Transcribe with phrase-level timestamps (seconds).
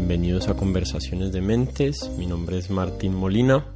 [0.00, 2.10] Bienvenidos a Conversaciones de Mentes.
[2.16, 3.66] Mi nombre es Martín Molina.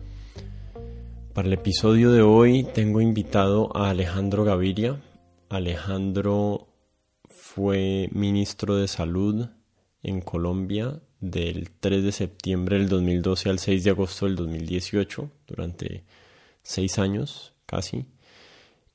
[1.34, 4.98] Para el episodio de hoy tengo invitado a Alejandro Gaviria.
[5.50, 6.66] Alejandro
[7.28, 9.48] fue ministro de Salud
[10.02, 16.04] en Colombia del 3 de septiembre del 2012 al 6 de agosto del 2018, durante
[16.62, 18.06] seis años casi,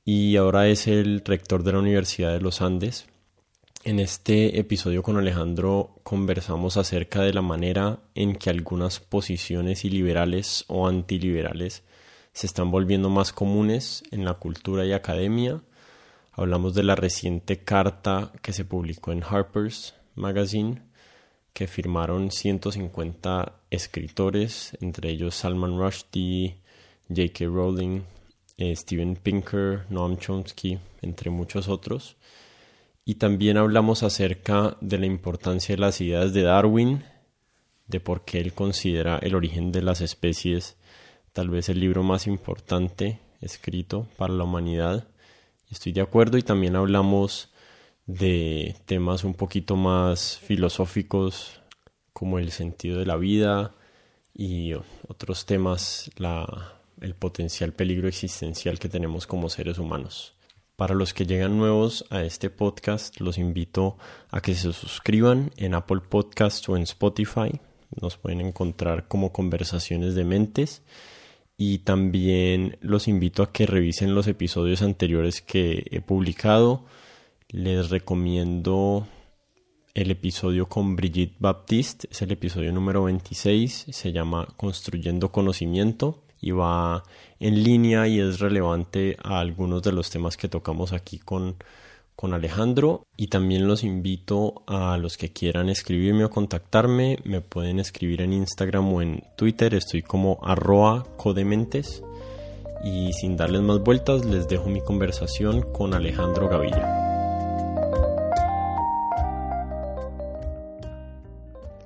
[0.04, 3.06] y ahora es el rector de la Universidad de los Andes.
[3.82, 10.66] En este episodio con Alejandro conversamos acerca de la manera en que algunas posiciones iliberales
[10.68, 11.82] o antiliberales
[12.34, 15.62] se están volviendo más comunes en la cultura y academia.
[16.32, 20.82] Hablamos de la reciente carta que se publicó en Harper's Magazine
[21.54, 26.56] que firmaron 150 escritores, entre ellos Salman Rushdie,
[27.08, 27.46] J.K.
[27.46, 28.02] Rowling,
[28.58, 32.16] eh, Steven Pinker, Noam Chomsky, entre muchos otros.
[33.04, 37.04] Y también hablamos acerca de la importancia de las ideas de Darwin,
[37.86, 40.76] de por qué él considera el origen de las especies
[41.32, 45.08] tal vez el libro más importante escrito para la humanidad.
[45.70, 47.50] Estoy de acuerdo y también hablamos
[48.06, 51.60] de temas un poquito más filosóficos
[52.12, 53.74] como el sentido de la vida
[54.34, 54.72] y
[55.08, 60.34] otros temas, la, el potencial peligro existencial que tenemos como seres humanos.
[60.80, 63.98] Para los que llegan nuevos a este podcast, los invito
[64.30, 67.60] a que se suscriban en Apple Podcast o en Spotify.
[68.00, 70.80] Nos pueden encontrar como conversaciones de mentes.
[71.58, 76.86] Y también los invito a que revisen los episodios anteriores que he publicado
[77.50, 79.06] les recomiendo
[79.92, 86.52] el episodio con Brigitte Baptiste, es el episodio número 26, se llama Construyendo Conocimiento y
[86.52, 87.02] va
[87.38, 91.56] en línea y es relevante a algunos de los temas que tocamos aquí con,
[92.16, 93.06] con Alejandro.
[93.16, 98.32] Y también los invito a los que quieran escribirme o contactarme, me pueden escribir en
[98.32, 102.02] Instagram o en Twitter, estoy como arroa codementes.
[102.82, 107.10] Y sin darles más vueltas les dejo mi conversación con Alejandro Gavilla.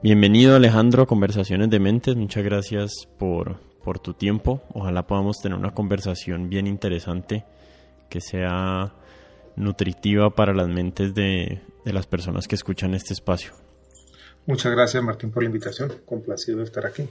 [0.04, 1.04] Bienvenido Alejandro.
[1.04, 4.62] A Conversaciones de Mentes, muchas gracias por, por tu tiempo.
[4.72, 7.44] Ojalá podamos tener una conversación bien interesante
[8.08, 8.94] que sea
[9.56, 13.52] nutritiva para las mentes de, de las personas que escuchan este espacio.
[14.46, 17.08] Muchas gracias Martín por la invitación, complacido de estar aquí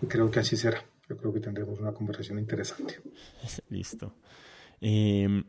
[0.00, 0.84] y creo que así será.
[1.08, 3.00] Yo creo que tendremos una conversación interesante.
[3.68, 4.14] Listo.
[4.80, 5.44] Eh,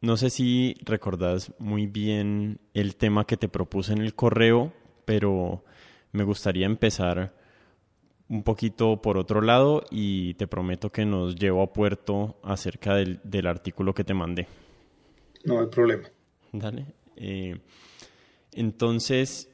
[0.00, 4.72] no sé si recordás muy bien el tema que te propuse en el correo,
[5.04, 5.64] pero
[6.12, 7.34] me gustaría empezar
[8.28, 13.46] un poquito por otro lado y te prometo que nos llevo a puerto acerca del,
[13.46, 14.46] artículo que te mandé.
[15.44, 16.08] No hay problema.
[16.52, 16.86] Dale.
[17.16, 17.58] Eh,
[18.52, 19.50] entonces,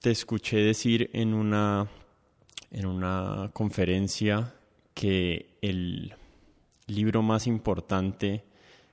[0.00, 1.88] te escuché decir en una,
[2.70, 4.54] en una conferencia
[4.94, 6.14] que el
[6.86, 8.44] libro más importante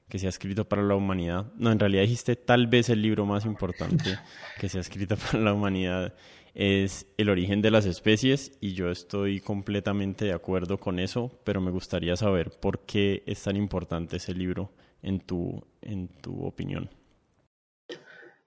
[0.09, 3.25] que se ha escrito para la humanidad, no, en realidad dijiste tal vez el libro
[3.25, 4.17] más importante
[4.59, 6.13] que se ha escrito para la humanidad
[6.53, 11.61] es el origen de las especies y yo estoy completamente de acuerdo con eso, pero
[11.61, 14.71] me gustaría saber por qué es tan importante ese libro
[15.03, 16.89] en tu, en tu opinión.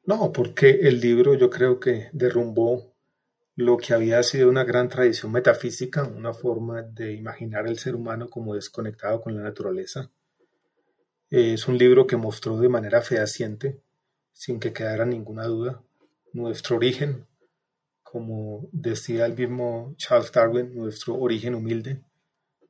[0.05, 2.97] No, porque el libro yo creo que derrumbó
[3.55, 8.29] lo que había sido una gran tradición metafísica, una forma de imaginar el ser humano
[8.29, 10.11] como desconectado con la naturaleza.
[11.31, 13.81] Es un libro que mostró de manera fehaciente,
[14.33, 15.81] sin que quedara ninguna duda,
[16.33, 17.25] nuestro origen,
[18.03, 22.03] como decía el mismo Charles Darwin, nuestro origen humilde,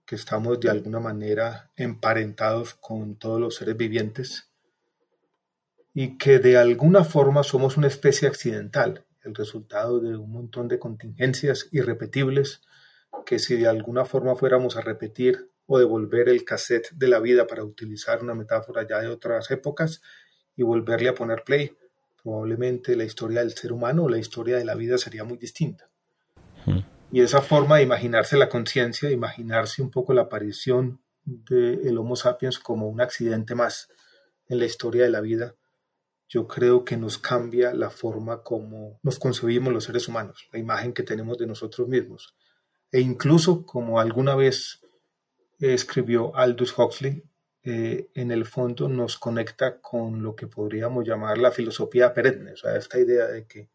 [0.04, 4.50] que estamos de alguna manera emparentados con todos los seres vivientes
[5.94, 10.78] y que de alguna forma somos una especie accidental, el resultado de un montón de
[10.78, 12.60] contingencias irrepetibles
[13.24, 17.46] que si de alguna forma fuéramos a repetir o devolver el cassette de la vida
[17.46, 20.02] para utilizar una metáfora ya de otras épocas
[20.56, 21.76] y volverle a poner play,
[22.20, 25.88] probablemente la historia del ser humano o la historia de la vida sería muy distinta.
[26.66, 26.80] Hmm.
[27.12, 32.58] Y esa forma de imaginarse la conciencia, imaginarse un poco la aparición del Homo sapiens
[32.58, 33.90] como un accidente más
[34.48, 35.54] en la historia de la vida,
[36.28, 40.92] yo creo que nos cambia la forma como nos concebimos los seres humanos, la imagen
[40.92, 42.34] que tenemos de nosotros mismos.
[42.90, 44.80] E incluso, como alguna vez
[45.60, 47.22] escribió Aldous Huxley,
[47.62, 52.56] eh, en el fondo nos conecta con lo que podríamos llamar la filosofía perenne, o
[52.56, 53.68] sea, esta idea de que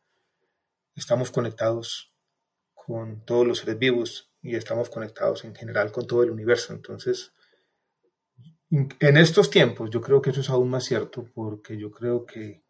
[0.95, 2.11] estamos conectados
[2.73, 6.73] con todos los seres vivos y estamos conectados en general con todo el universo.
[6.73, 7.33] Entonces,
[8.71, 12.63] en estos tiempos yo creo que eso es aún más cierto porque yo creo que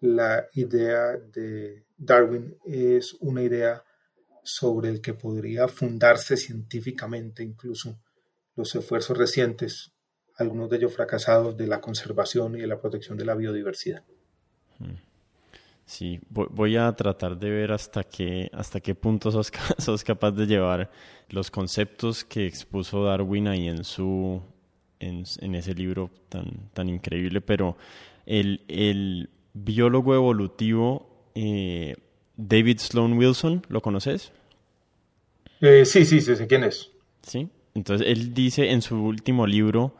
[0.00, 3.84] la idea de Darwin es una idea
[4.42, 7.98] sobre el que podría fundarse científicamente incluso
[8.58, 9.92] los esfuerzos recientes,
[10.36, 14.02] algunos de ellos fracasados, de la conservación y de la protección de la biodiversidad.
[14.80, 14.96] Mm.
[15.86, 20.46] Sí, voy a tratar de ver hasta qué, hasta qué punto sos, sos capaz de
[20.46, 20.90] llevar
[21.30, 24.42] los conceptos que expuso Darwin ahí en su
[25.00, 27.76] en, en ese libro tan, tan increíble, pero
[28.26, 31.94] el, el biólogo evolutivo eh,
[32.36, 34.32] David Sloan Wilson, ¿lo conoces?
[35.60, 36.90] Eh, sí, sí, sí, sé quién es.
[37.22, 39.94] Sí, entonces él dice en su último libro,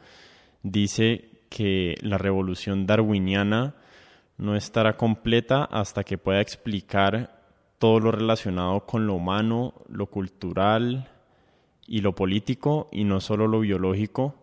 [0.64, 3.76] dice que la revolución darwiniana
[4.36, 7.40] no estará completa hasta que pueda explicar
[7.78, 11.08] todo lo relacionado con lo humano, lo cultural
[11.86, 14.34] y lo político y no solo lo biológico.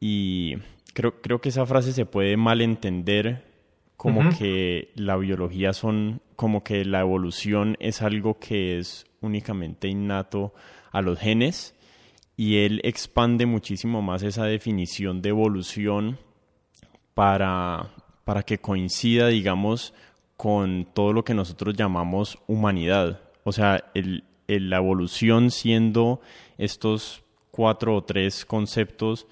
[0.00, 0.56] Y
[0.94, 3.44] creo, creo que esa frase se puede malentender
[3.96, 10.52] como que la biología son, como que la evolución es algo que es únicamente innato
[10.90, 11.73] a los genes
[12.36, 16.18] y él expande muchísimo más esa definición de evolución
[17.14, 17.90] para
[18.24, 19.94] para que coincida, digamos,
[20.36, 23.20] con todo lo que nosotros llamamos humanidad.
[23.44, 26.20] O sea, el, la evolución siendo
[26.58, 29.26] estos cuatro o tres conceptos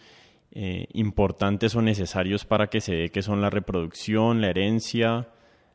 [0.52, 5.28] eh, importantes o necesarios para que se dé que son la reproducción, la herencia,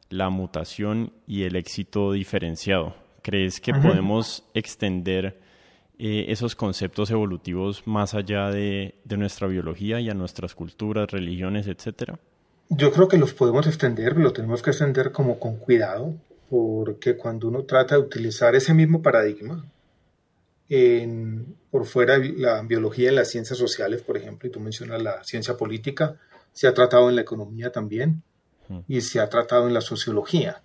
[0.09, 2.95] la mutación y el éxito diferenciado.
[3.24, 5.41] ¿Crees que podemos extender
[5.99, 11.67] eh, esos conceptos evolutivos más allá de, de nuestra biología y a nuestras culturas, religiones,
[11.67, 12.19] etcétera?
[12.69, 16.13] Yo creo que los podemos extender, lo tenemos que extender como con cuidado,
[16.49, 19.65] porque cuando uno trata de utilizar ese mismo paradigma,
[20.69, 25.01] en, por fuera de la biología y las ciencias sociales, por ejemplo, y tú mencionas
[25.01, 26.17] la ciencia política,
[26.53, 28.23] se ha tratado en la economía también
[28.88, 30.61] y se ha tratado en la sociología.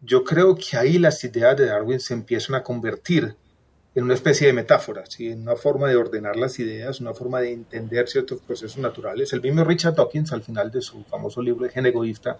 [0.00, 3.36] Yo creo que ahí las ideas de Darwin se empiezan a convertir
[3.94, 7.52] en una especie de metáfora, en una forma de ordenar las ideas, una forma de
[7.52, 9.32] entender ciertos procesos naturales.
[9.32, 12.38] El mismo Richard Dawkins, al final de su famoso libro de Gen Egoísta,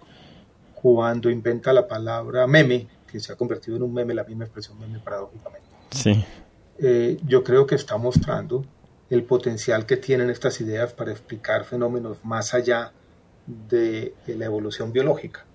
[0.73, 4.79] cuando inventa la palabra meme, que se ha convertido en un meme, la misma expresión
[4.79, 5.67] meme paradójicamente.
[5.91, 6.23] Sí.
[6.79, 8.65] Eh, yo creo que está mostrando
[9.09, 12.93] el potencial que tienen estas ideas para explicar fenómenos más allá
[13.45, 15.45] de la evolución biológica.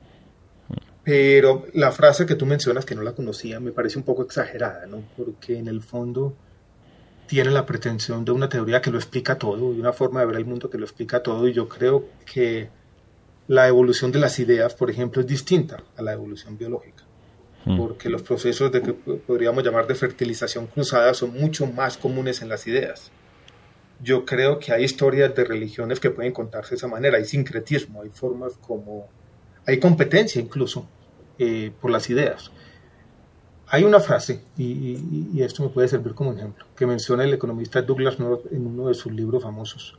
[1.07, 4.87] Pero la frase que tú mencionas, que no la conocía, me parece un poco exagerada,
[4.87, 5.05] ¿no?
[5.17, 6.35] Porque en el fondo
[7.29, 10.35] tiene la pretensión de una teoría que lo explica todo, de una forma de ver
[10.35, 12.71] el mundo que lo explica todo, y yo creo que
[13.47, 17.05] la evolución de las ideas, por ejemplo, es distinta a la evolución biológica,
[17.67, 17.79] hmm.
[17.79, 22.49] porque los procesos de que podríamos llamar de fertilización cruzada son mucho más comunes en
[22.49, 23.13] las ideas.
[24.03, 28.03] Yo creo que hay historias de religiones que pueden contarse de esa manera, hay sincretismo,
[28.03, 29.09] hay formas como,
[29.65, 30.89] hay competencia incluso
[31.39, 32.51] eh, por las ideas.
[33.69, 38.19] Hay una frase, y, esto me puede servir como ejemplo, que menciona el economista Douglas
[38.19, 39.99] North en uno de sus libros famosos,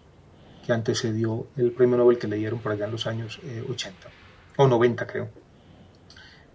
[0.65, 3.39] que antecedió el premio Nobel que leyeron por allá en los años
[3.69, 4.11] 80, eh,
[4.57, 5.29] o 90 creo.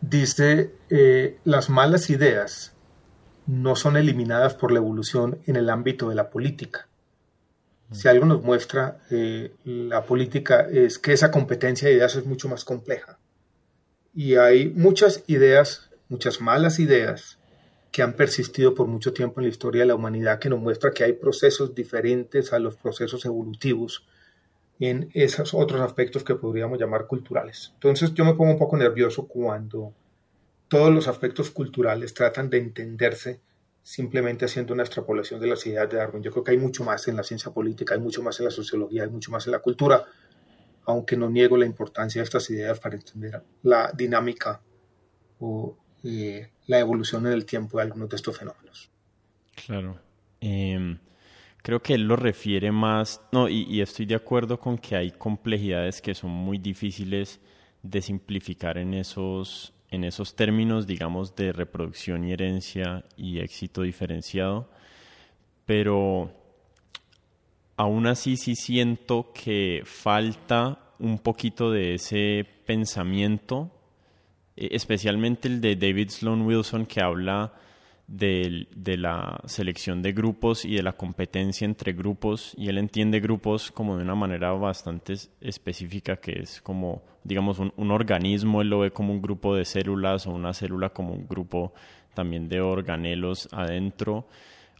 [0.00, 2.74] Dice, eh, las malas ideas
[3.46, 6.88] no son eliminadas por la evolución en el ámbito de la política.
[7.92, 9.02] Si algo nos muestra
[9.64, 13.18] la política es que esa competencia de ideas es mucho más compleja
[14.14, 17.38] y hay muchas ideas, muchas malas ideas
[17.90, 20.92] que han persistido por mucho tiempo en la historia de la humanidad, que nos muestra
[20.92, 24.06] que hay procesos diferentes a los procesos evolutivos
[24.80, 27.72] en esos otros aspectos que podríamos llamar culturales.
[27.74, 29.92] Entonces yo me pongo un poco nervioso cuando
[30.68, 33.40] todos los aspectos culturales tratan de entenderse
[33.82, 36.22] simplemente haciendo una extrapolación de las ideas de Darwin.
[36.22, 38.50] Yo creo que hay mucho más en la ciencia política, hay mucho más en la
[38.50, 40.04] sociología, hay mucho más en la cultura,
[40.84, 44.60] aunque no niego la importancia de estas ideas para entender la dinámica
[45.40, 48.90] o eh, la evolución en el tiempo de algunos de estos fenómenos.
[49.66, 49.98] Claro.
[50.40, 50.98] Em,
[51.62, 56.02] creo que él lo refiere más, no, y, estoy de acuerdo con que hay complejidades
[56.02, 57.40] que son muy difíciles
[57.82, 64.70] de simplificar en esos, en esos términos, digamos, de reproducción y herencia y éxito diferenciado,
[65.64, 66.41] pero
[67.76, 73.70] aún así sí siento que falta un poquito de ese pensamiento,
[74.56, 77.52] eh, especialmente el de David Sloan Wilson que habla
[78.06, 78.66] de,
[78.98, 83.96] la selección de grupos y de la competencia entre grupos y él entiende grupos como
[83.96, 88.90] de una manera bastante específica que es como digamos un, un organismo, él lo ve
[88.90, 91.72] como un grupo de células o una célula como un grupo
[92.14, 94.26] también de organelos adentro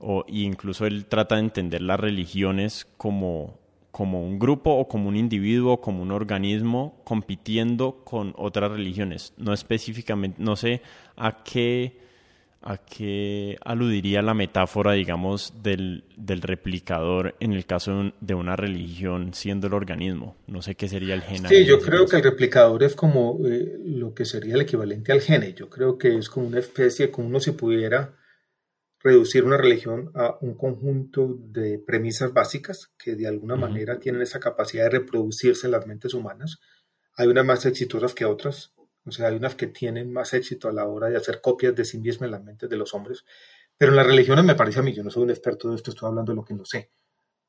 [0.02, 3.58] o, incluso él trata de entender las religiones como,
[3.90, 9.32] como un grupo o como un individuo, como un organismo compitiendo con otras religiones.
[9.36, 10.82] No específicamente, no sé
[11.16, 11.96] a qué,
[12.64, 19.66] ¿A qué aludiría la metáfora, digamos, del, replicador en el caso de una religión siendo
[19.66, 20.36] el organismo?
[20.46, 21.48] No sé qué sería el gene.
[21.48, 25.20] Sí, yo creo que el replicador es como eh, lo que sería el equivalente al
[25.20, 25.54] gene.
[25.54, 28.14] Yo creo que es como una especie, como uno si pudiera
[29.02, 34.40] reducir una religión a un conjunto de premisas básicas que de alguna manera tienen esa
[34.40, 36.60] capacidad de reproducirse en las mentes humanas.
[37.16, 38.72] Hay unas más exitosas que otras,
[39.04, 41.84] o sea, hay unas que tienen más éxito a la hora de hacer copias de
[41.84, 43.24] sí mismas en las mentes de los hombres.
[43.76, 45.90] Pero en las religiones me parece a mí, yo no soy un experto de esto,
[45.90, 46.90] estoy hablando de lo que no sé.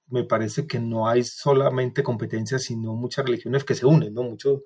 [0.08, 4.24] Me parece que no hay solamente competencias, sino muchas religiones que se unen, ¿no?
[4.24, 4.64] Mucho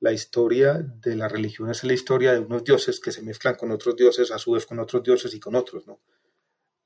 [0.00, 3.70] la historia de la religión es la historia de unos dioses que se mezclan con
[3.70, 6.00] otros dioses, a su vez con otros dioses y con otros, ¿no?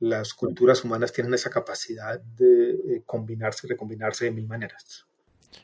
[0.01, 5.07] Las culturas humanas tienen esa capacidad de eh, combinarse y recombinarse de mil maneras.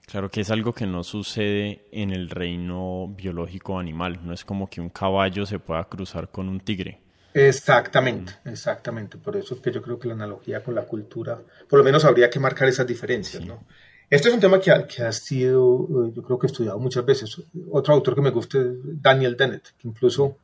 [0.06, 4.68] Claro que es algo que no sucede en el reino biológico animal, no es como
[4.68, 7.00] que un caballo se pueda cruzar con un tigre.
[7.34, 9.16] Exactamente, exactamente.
[9.16, 12.04] Por eso es que yo creo que la analogía con la cultura, por lo menos
[12.04, 13.64] habría que marcar esas diferencias, ¿no?
[14.10, 16.78] Este es un tema que ha, que ha, sido, eh, yo creo que he estudiado
[16.78, 17.42] muchas veces.
[17.70, 20.36] Otro autor que me gusta es Daniel Dennett, que incluso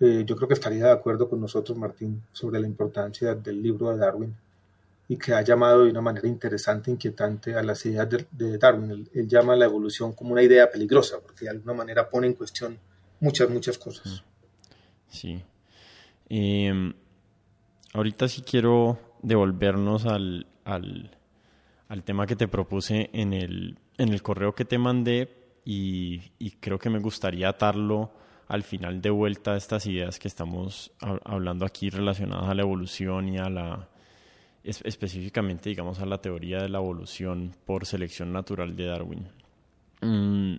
[0.00, 3.90] eh, yo creo que estaría de acuerdo con nosotros, Martín, sobre la importancia del libro
[3.90, 4.34] de Darwin
[5.08, 9.08] y que ha llamado de una manera interesante, inquietante a las ideas de, Darwin.
[9.14, 12.78] Él, llama la evolución como una idea peligrosa, porque de alguna manera pone en cuestión
[13.18, 14.22] muchas, muchas cosas.
[15.08, 15.42] Sí.
[16.28, 16.92] Em,
[17.94, 21.10] ahorita sí quiero devolvernos al, al,
[22.04, 26.90] tema que te propuse en el, en el correo que te mandé y, creo que
[26.90, 28.10] me gustaría atarlo
[28.48, 30.90] al final de vuelta estas ideas que estamos
[31.24, 33.88] hablando aquí relacionadas a la evolución y a la
[34.64, 39.28] específicamente, digamos, a la teoría de la evolución por selección natural de Darwin.
[40.02, 40.56] Mm,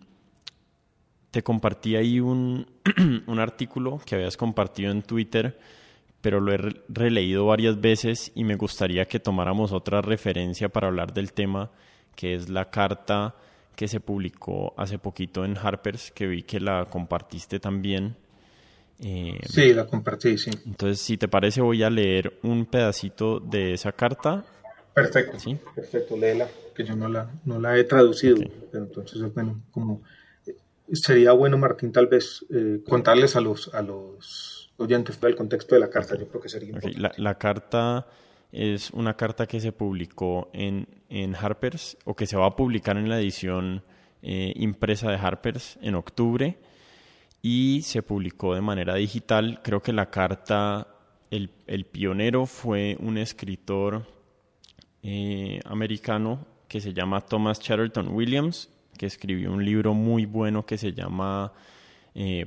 [1.31, 2.65] te compartí ahí un,
[3.27, 5.59] un, artículo que habías compartido en Twitter,
[6.21, 11.13] pero lo he releído varias veces y me gustaría que tomáramos otra referencia para hablar
[11.13, 11.69] del tema,
[12.15, 13.35] que es la carta
[13.75, 18.15] que se publicó hace poquito en Harper's, que vi que la compartiste también
[19.01, 20.51] eh, sí, la compartí, sí.
[20.65, 24.43] Entonces, si te parece, voy a leer un pedacito de esa carta.
[24.93, 25.57] Perfecto, ¿Sí?
[25.73, 30.01] perfecto, léela, que yo no la, no la he traducido, pero entonces, bueno, como
[30.45, 30.57] eh,
[30.91, 35.81] sería bueno, Martín, tal vez eh, contarles a los, a los oyentes el contexto de
[35.81, 36.99] la carta, yo creo que sería importante.
[36.99, 38.07] La, la, carta
[38.51, 42.97] es una carta que se publicó en, en Harper's, o que se va a publicar
[42.97, 43.83] en la edición
[44.21, 46.57] impresa de Harper's en octubre
[47.41, 49.61] y se publicó de manera digital.
[49.63, 50.87] Creo que la carta,
[51.31, 54.05] el, el pionero fue un escritor
[55.03, 60.77] eh, americano que se llama Thomas Chatterton Williams, que escribió un libro muy bueno que
[60.77, 61.53] se llama
[62.13, 62.45] eh,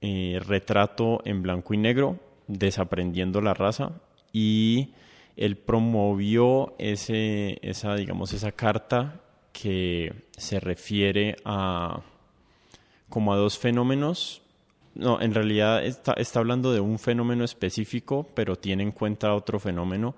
[0.00, 4.00] eh, Retrato en blanco y negro, Desaprendiendo la raza,
[4.32, 4.94] y
[5.38, 9.20] él promovió ese, esa, digamos, esa carta
[9.52, 12.02] que se refiere a
[13.08, 14.42] como a dos fenómenos.
[14.96, 19.60] No, en realidad está, está hablando de un fenómeno específico, pero tiene en cuenta otro
[19.60, 20.16] fenómeno.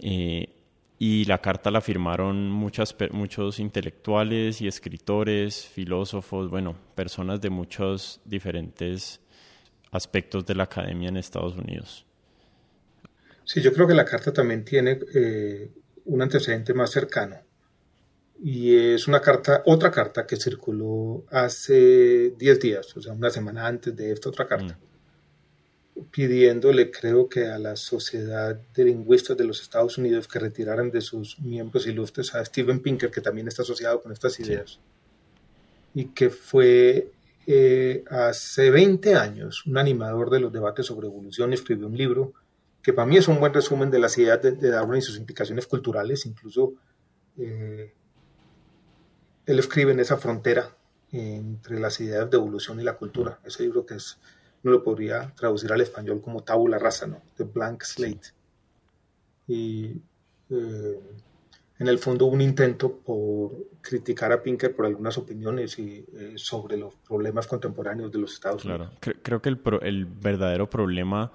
[0.00, 0.48] Eh,
[0.98, 8.20] y la carta la firmaron muchas, muchos intelectuales y escritores, filósofos, bueno, personas de muchos
[8.24, 9.20] diferentes
[9.92, 12.06] aspectos de la academia en Estados Unidos.
[13.46, 15.70] Sí, yo creo que la carta también tiene eh,
[16.06, 17.36] un antecedente más cercano.
[18.42, 23.66] Y es una carta, otra carta que circuló hace 10 días, o sea, una semana
[23.66, 24.76] antes de esta otra carta,
[25.94, 26.00] mm.
[26.10, 31.00] pidiéndole, creo que a la Sociedad de Lingüistas de los Estados Unidos que retiraran de
[31.00, 34.80] sus miembros ilustres a Steven Pinker, que también está asociado con estas ideas,
[35.94, 37.12] y que fue
[37.46, 42.34] eh, hace 20 años un animador de los debates sobre evolución, escribió un libro
[42.86, 45.66] que para mí es un buen resumen de las ideas de, Darwin y sus implicaciones
[45.66, 46.74] culturales, incluso
[47.36, 47.92] eh,
[49.44, 50.70] él escribe en esa frontera
[51.10, 53.40] entre las ideas de evolución y la cultura.
[53.44, 54.20] Ese libro que es,
[54.62, 57.22] no lo podría traducir al español como tabula rasa, ¿no?
[57.36, 58.28] The Blank Slate.
[59.48, 60.00] Y
[60.50, 61.00] eh,
[61.80, 63.50] en el fondo un intento por
[63.80, 68.64] criticar a Pinker por algunas opiniones y, eh, sobre los problemas contemporáneos de los Estados
[68.64, 68.92] Unidos.
[69.00, 71.32] Claro, creo que el, el verdadero problema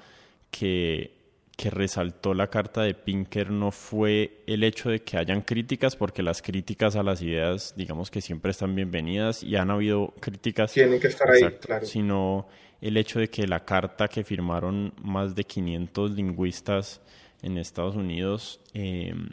[0.49, 1.19] que
[1.61, 6.23] que resaltó la carta de Pinker no fue el hecho de que hayan críticas, porque
[6.23, 10.73] las críticas a las ideas, digamos que siempre están bienvenidas y han habido críticas.
[10.73, 11.85] Tienen que estar ahí, claro.
[11.85, 12.47] Sino
[12.81, 16.99] el hecho de que la carta que firmaron más de 500 lingüistas
[17.43, 19.29] en Estados Unidos em,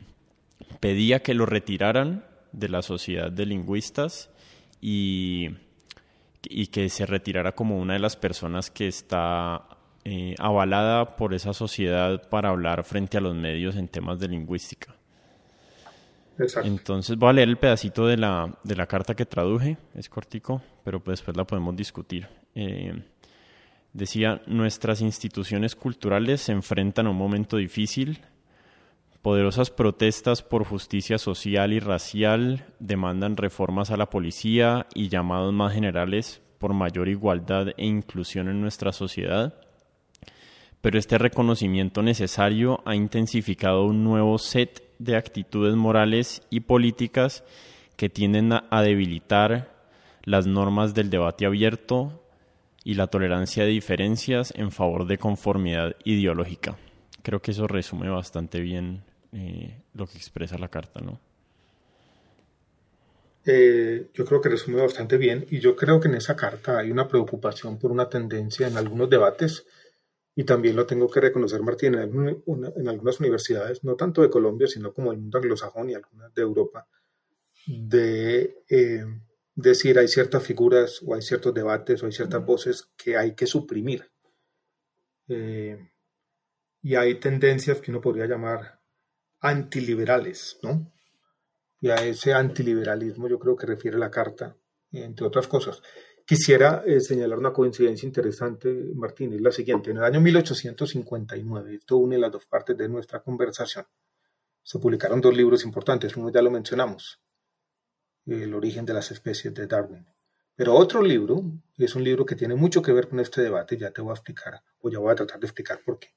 [0.81, 4.29] pedía que lo retiraran de la sociedad de lingüistas
[4.83, 5.49] y,
[6.43, 9.78] y que se retirara como una de las personas que está
[10.11, 14.95] eh, avalada por esa sociedad para hablar frente a los medios en temas de lingüística.
[16.39, 16.67] Exacto.
[16.67, 20.63] Entonces voy a leer el pedacito de la, de la carta que traduje, es cortico,
[20.83, 22.27] pero pues después la podemos discutir.
[22.55, 23.03] Eh,
[23.93, 28.21] decía, nuestras instituciones culturales se enfrentan a un momento difícil,
[29.23, 35.75] Poderosas protestas por justicia social y racial demandan reformas a la policía y llamados más
[35.75, 39.68] generales por mayor igualdad e inclusión en nuestra sociedad.
[40.81, 47.45] Pero este reconocimiento necesario ha intensificado un nuevo set de actitudes morales y políticas
[47.97, 49.77] que tienden a debilitar
[50.25, 52.23] las normas del debate abierto
[52.85, 56.77] y la tolerancia de diferencias en favor de conformidad ideológica.
[57.23, 61.21] Creo que eso resume bastante bien eh, lo que expresa la carta, ¿no?
[63.45, 66.91] Eh, yo creo que resume bastante bien y yo creo que en esa carta hay
[66.91, 69.67] una preocupación por una tendencia en algunos debates
[70.39, 74.95] y también lo tengo que reconocer, Martín, en, algunas universidades, no tanto de Colombia, sino
[74.95, 76.87] como el mundo anglosajón y algunas de Europa,
[77.67, 79.05] de eh,
[79.57, 83.49] decir hay ciertas figuras o hay ciertos debates o hay ciertas voces que hay que
[83.49, 84.09] suprimir.
[85.27, 88.81] y hay tendencias que uno podría llamar
[89.41, 90.93] antiliberales, ¿no?
[91.81, 94.57] Y a ese antiliberalismo yo creo que refiere la carta,
[94.93, 95.83] entre otras cosas.
[96.29, 99.91] Quisiera eh, señalar una coincidencia interesante, Martín, es la siguiente.
[99.91, 103.87] En el año 1859, esto une las dos partes de nuestra conversación,
[104.63, 107.23] se publicaron dos libros importantes, uno ya lo mencionamos,
[108.27, 110.07] El origen de las especies de Darwin.
[110.55, 111.43] Pero otro libro,
[111.79, 114.15] es un libro que tiene mucho que ver con este debate, ya te voy a
[114.15, 116.09] explicar, o ya voy a tratar de explicar por qué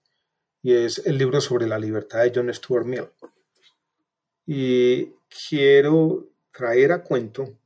[0.62, 3.10] y es el libro sobre la libertad de John Stuart Mill.
[4.46, 5.14] Y
[5.50, 7.58] quiero traer a cuento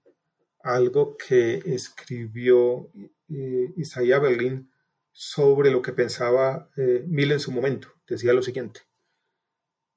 [0.65, 2.91] algo que escribió
[3.29, 4.71] eh, Isaiah Berlin
[5.11, 7.89] sobre lo que pensaba eh, Mill en su momento.
[8.07, 8.81] Decía lo siguiente.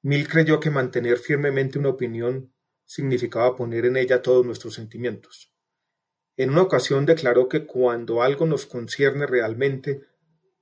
[0.03, 2.53] Mill creyó que mantener firmemente una opinión
[2.85, 5.51] significaba poner en ella todos nuestros sentimientos.
[6.37, 10.03] En una ocasión declaró que cuando algo nos concierne realmente,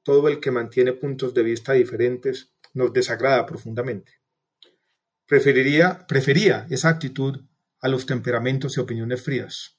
[0.03, 4.13] todo el que mantiene puntos de vista diferentes nos desagrada profundamente.
[5.27, 7.41] Preferiría, prefería esa actitud
[7.81, 9.76] a los temperamentos y opiniones frías.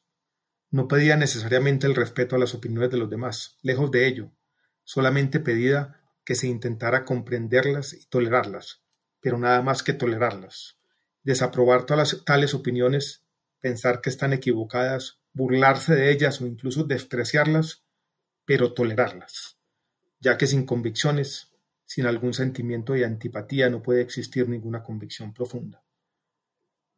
[0.71, 4.33] No pedía necesariamente el respeto a las opiniones de los demás, lejos de ello,
[4.85, 8.83] solamente pedía que se intentara comprenderlas y tolerarlas,
[9.21, 10.79] pero nada más que tolerarlas.
[11.23, 13.25] Desaprobar todas tales opiniones,
[13.61, 17.85] pensar que están equivocadas, burlarse de ellas o incluso despreciarlas,
[18.45, 19.59] pero tolerarlas
[20.21, 21.53] ya que sin convicciones,
[21.85, 25.83] sin algún sentimiento de antipatía, no puede existir ninguna convicción profunda.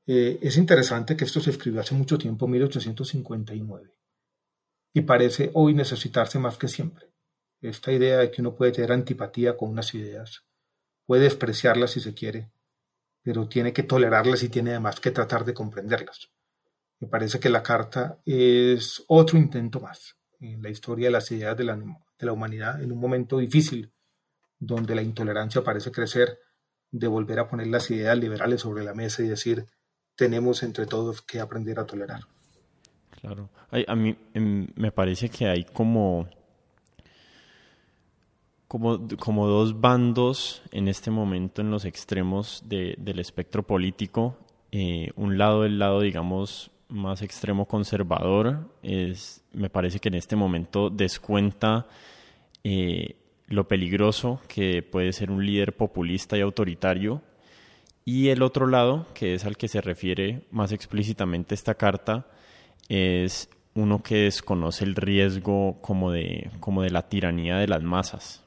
[0.07, 3.95] Eh, es interesante que esto se escribió hace mucho tiempo, 1859,
[4.95, 7.13] y parece hoy necesitarse más que siempre.
[7.61, 10.45] Esta idea de que uno puede tener antipatía con unas ideas,
[11.05, 12.51] puede despreciarlas si se quiere,
[13.23, 16.31] pero tiene que tolerarlas y tiene además que tratar de comprenderlas.
[16.99, 21.57] Me parece que la carta es otro intento más en la historia de las ideas
[21.57, 21.77] de la
[22.21, 23.93] de la humanidad en un momento difícil,
[24.59, 26.39] donde la intolerancia parece crecer,
[26.91, 29.67] de volver a poner las ideas liberales sobre la mesa y decir,
[30.21, 32.21] tenemos entre todos que aprender a tolerar.
[33.23, 33.49] Claro,
[33.87, 36.29] a mí em, me parece que hay como,
[38.69, 44.37] como, como dos bandos en este momento en los extremos del espectro político.
[44.73, 50.37] Eh, un lado, el lado, digamos, más extremo conservador, es, me parece que en este
[50.37, 51.87] momento descuenta
[52.63, 57.23] eh, lo peligroso que puede ser un líder populista y autoritario.
[58.13, 62.27] Y el otro lado, que es al que se refiere más explícitamente esta carta,
[62.89, 68.43] es uno que desconoce el riesgo como de, como de la tiranía de las masas.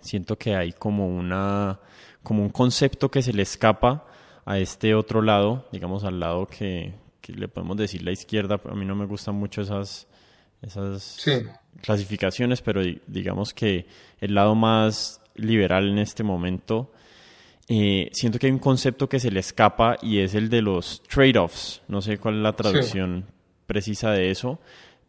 [0.00, 1.78] Siento que hay como, una,
[2.24, 4.08] como un concepto que se le escapa
[4.44, 8.60] a este otro lado, digamos al lado que, que le podemos decir la izquierda.
[8.68, 10.08] A mí no me gustan mucho esas,
[10.62, 11.24] esas
[11.80, 13.86] clasificaciones, pero digamos que
[14.20, 16.90] el lado más liberal en este momento,
[17.68, 21.02] eh, siento que hay un concepto que se le escapa y es el de los
[21.04, 21.82] trade-offs.
[21.88, 23.26] No sé cuál es la traducción
[23.66, 24.58] precisa de eso,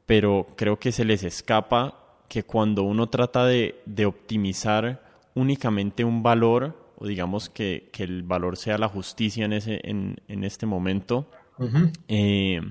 [0.06, 5.04] pero creo que se les escapa que cuando uno trata de, optimizar
[5.36, 10.66] únicamente un valor, o digamos que, el valor sea la justicia en, ese, en, este
[10.66, 11.30] momento,
[12.08, 12.62] eh,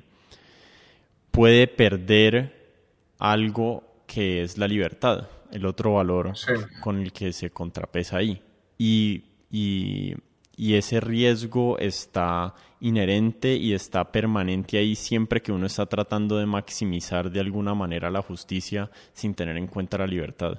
[1.30, 2.76] puede perder
[3.18, 6.32] algo que es la libertad, el otro valor
[6.80, 8.42] con el que se contrapesa ahí.
[8.78, 10.16] Y, y,
[10.56, 17.30] ese riesgo está inherente y está permanente ahí siempre que uno está tratando de maximizar
[17.30, 20.58] de alguna manera la justicia sin tener en cuenta la libertad.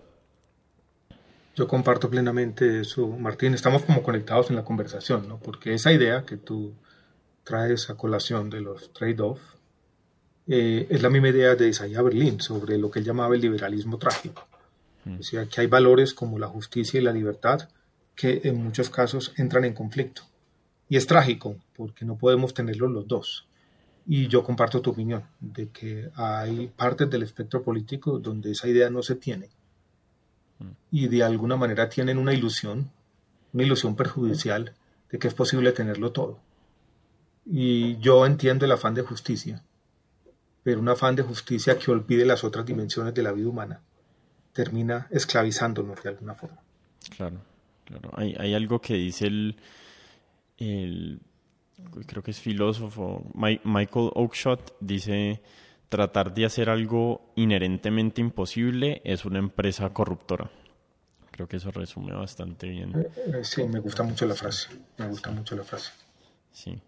[1.55, 3.53] Yo comparto plenamente eso, Martín.
[3.53, 5.39] Estamos como conectados en la conversación, ¿no?
[5.39, 6.73] Porque esa idea que tú
[7.43, 9.39] traes a colación de los trade-off
[10.47, 13.97] eh, es la misma idea de Isaiah Berlin sobre lo que él llamaba el liberalismo
[13.97, 14.47] trágico.
[15.05, 15.19] Mm.
[15.19, 17.69] O sea, que hay valores como la justicia y la libertad
[18.15, 20.23] que en muchos casos entran en conflicto.
[20.89, 23.47] Y es trágico porque no podemos tenerlos los dos.
[24.05, 28.89] Y yo comparto tu opinión de que hay partes del espectro político donde esa idea
[28.89, 29.49] no se tiene
[30.59, 30.71] mm.
[30.91, 32.91] y de alguna manera tienen una ilusión,
[33.53, 34.73] una ilusión perjudicial
[35.09, 36.39] de que es posible tenerlo todo.
[37.45, 39.63] Y yo entiendo el afán de justicia,
[40.63, 43.81] pero un afán de justicia que olvide las otras dimensiones de la vida humana
[44.53, 46.57] termina esclavizándonos de alguna forma.
[47.15, 47.41] Claro,
[47.85, 48.11] claro.
[48.15, 49.55] Hay, hay algo que dice el,
[50.57, 51.19] el,
[52.05, 55.41] creo que es filósofo, Michael Oakeshott, dice,
[55.89, 60.49] tratar de hacer algo inherentemente imposible es una empresa corruptora.
[61.31, 62.93] Creo que eso resume bastante bien.
[62.95, 65.91] Eh, eh, sí, me gusta mucho la frase, me gusta mucho la frase.
[66.51, 66.79] Sí.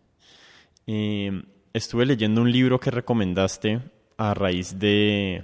[0.86, 1.32] Eh,
[1.74, 3.82] estuve leyendo un libro que recomendaste
[4.18, 5.44] a raíz de,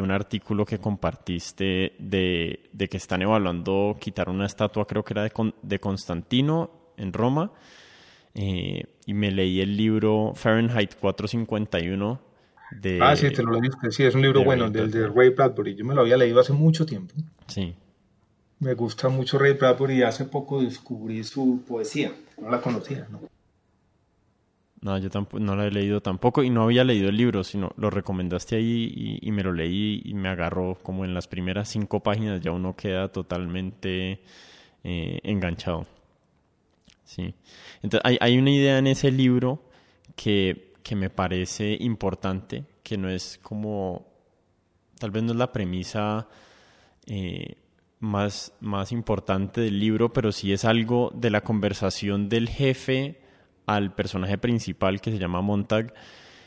[0.00, 5.32] un artículo que compartiste de, que están evaluando quitar una estatua, creo que era de,
[5.62, 7.52] de Constantino en Roma.
[8.34, 12.20] Eh, y me leí el libro Fahrenheit 451
[12.80, 13.00] de...
[13.02, 13.90] Ah, sí, te lo leíste.
[13.90, 15.74] Sí, es un libro bueno, del de Ray Bradbury.
[15.74, 17.14] Yo me lo había leído hace mucho tiempo.
[17.48, 17.74] Sí.
[18.60, 22.12] Me gusta mucho Ray Bradbury y hace poco descubrí su poesía.
[22.40, 23.20] No la conocía, ¿no?
[24.82, 27.70] No, yo tampoco, no la he leído tampoco y no había leído el libro, sino
[27.76, 32.00] lo recomendaste ahí y, me lo leí y me agarró como en las primeras cinco
[32.00, 34.22] páginas ya uno queda totalmente
[34.82, 35.86] eh, enganchado.
[37.04, 37.34] Sí.
[37.82, 39.62] Entonces hay, hay, una idea en ese libro
[40.16, 44.06] que, que me parece importante, que no es como,
[44.98, 46.26] tal vez no es la premisa
[47.06, 47.56] eh,
[47.98, 53.19] más, más importante del libro, pero sí es algo de la conversación del jefe
[53.76, 55.94] al personaje principal que se llama Montag,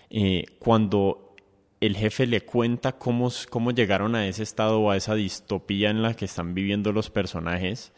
[0.10, 1.36] eh, cuando
[1.80, 6.02] el jefe le cuenta cómo, cómo llegaron a ese estado o a esa distopía en
[6.02, 7.94] la que están viviendo los personajes,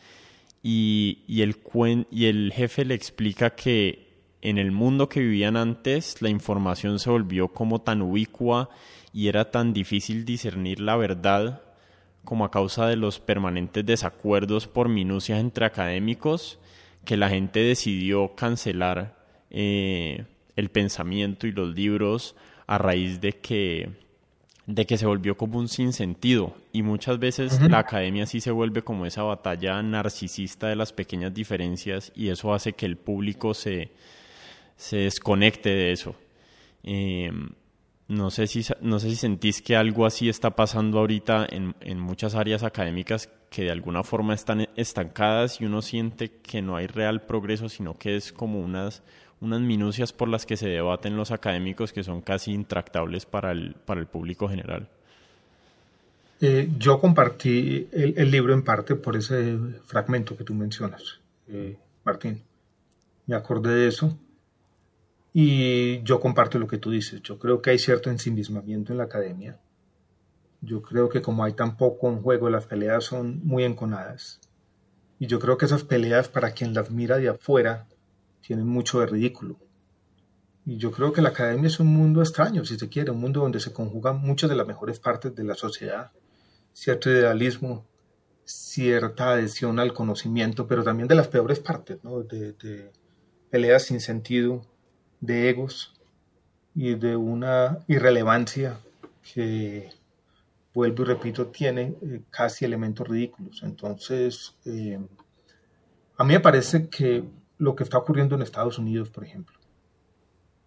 [0.62, 1.58] y, y, el,
[2.10, 4.06] y el jefe le explica que
[4.42, 8.70] en el mundo que vivían antes la información se volvió como tan ubicua
[9.14, 11.62] y era tan difícil discernir la verdad
[12.24, 16.60] como a causa de los permanentes desacuerdos por minucias entre académicos,
[17.06, 19.15] que la gente decidió cancelar
[19.58, 20.26] eh,
[20.58, 22.36] el pensamiento y los libros
[22.68, 23.90] a raíz de que,
[24.66, 26.58] de que se volvió como un sinsentido.
[26.74, 31.34] Y muchas veces la academia sí se vuelve como esa batalla narcisista de las pequeñas
[31.34, 33.92] diferencias y eso hace que el público se,
[34.76, 36.18] se desconecte de eso.
[36.84, 37.32] Eh,
[38.10, 42.00] no sé, si, no sé si sentís que algo así está pasando ahorita en, en
[42.00, 46.88] muchas áreas académicas que de alguna forma están estancadas y uno siente que no hay
[46.88, 49.02] real progreso, sino que es como unas,
[49.46, 53.76] unas minucias por las que se debaten los académicos que son casi intractables para el,
[53.86, 54.90] para el público general.
[56.42, 62.44] Eh, yo compartí el, libro en parte por ese fragmento que tú mencionas, eh, Martín.
[63.26, 64.18] Me acordé de eso
[65.34, 67.22] y yo comparto lo que tú dices.
[67.22, 69.58] Yo creo que hay cierto ensimismamiento en la academia.
[70.62, 74.40] Yo creo que como hay tan poco en juego, las peleas son muy enconadas.
[75.20, 77.88] Y yo creo que esas peleas, para quien las mira de afuera,
[78.46, 79.58] tienen mucho de ridículo.
[80.66, 83.42] Y yo creo que la academia es un mundo extraño, si se quiere, un mundo
[83.42, 86.12] donde se conjugan muchas de las mejores partes de la sociedad,
[86.74, 87.86] cierto idealismo,
[88.44, 92.22] cierta adhesión al conocimiento, pero también de las peores partes, ¿no?
[92.22, 92.92] de,
[93.50, 94.62] peleas sin sentido,
[95.22, 95.94] de egos
[96.76, 98.80] y de una irrelevancia
[99.34, 99.90] que,
[100.74, 103.62] vuelvo y repito, tiene eh, casi elementos ridículos.
[103.64, 105.00] Entonces, eh,
[106.18, 107.24] a mí me parece que
[107.58, 109.58] lo que está ocurriendo en Estados Unidos, por ejemplo.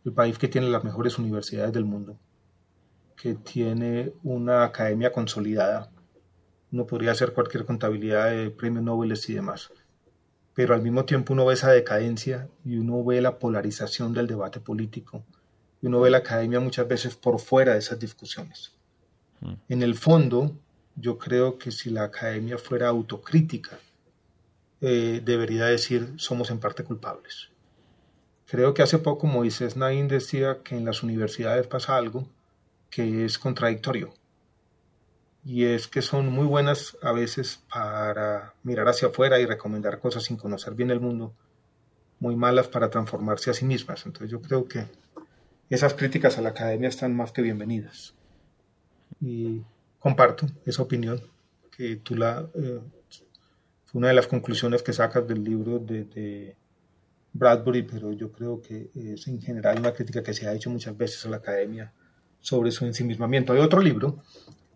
[0.05, 2.19] El país que tiene las mejores universidades del mundo,
[3.17, 5.91] que tiene una academia consolidada.
[6.73, 9.71] Uno podría hacer cualquier contabilidad de premios Nobel y demás.
[10.55, 14.61] Pero al mismo tiempo uno ve esa decadencia y uno ve la polarización del debate
[14.61, 15.25] político.
[15.81, 18.73] Y uno ve la academia muchas veces por fuera de esas discusiones.
[19.41, 19.55] Hmm.
[19.69, 20.57] En el fondo,
[20.97, 23.79] yo creo que si la academia fuera autocrítica
[24.81, 27.51] eh, debería decir somos en parte culpables.
[28.47, 32.27] Creo que hace poco Moisés Naín decía que en las universidades pasa algo
[32.91, 34.15] que es contradictorio.
[35.45, 40.25] Y es que son muy buenas a veces para mirar hacia afuera y recomendar cosas
[40.25, 41.35] sin conocer bien el mundo,
[42.21, 44.07] muy malas para transformarse a sí mismas.
[44.07, 44.87] Entonces yo creo que
[45.71, 48.15] esas críticas a la academia están más que bienvenidas.
[49.21, 49.63] Y
[49.99, 51.21] comparto esa opinión
[51.77, 52.81] que tú la eh,
[53.99, 56.57] una de las conclusiones que sacas del libro de,
[57.33, 60.97] Bradbury, pero yo creo que es en general una crítica que se ha hecho muchas
[60.97, 61.93] veces a la academia
[62.41, 63.53] sobre su ensimismamiento.
[63.53, 64.23] Hay otro libro,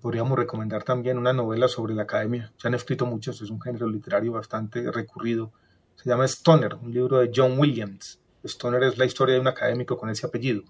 [0.00, 2.52] podríamos recomendar también una novela sobre la academia.
[2.56, 5.52] Se han escrito muchos, es un género literario bastante recurrido.
[5.94, 8.20] Se llama Stoner, un libro de John Williams.
[8.42, 10.64] Stoner es la historia de un académico con ese apellido.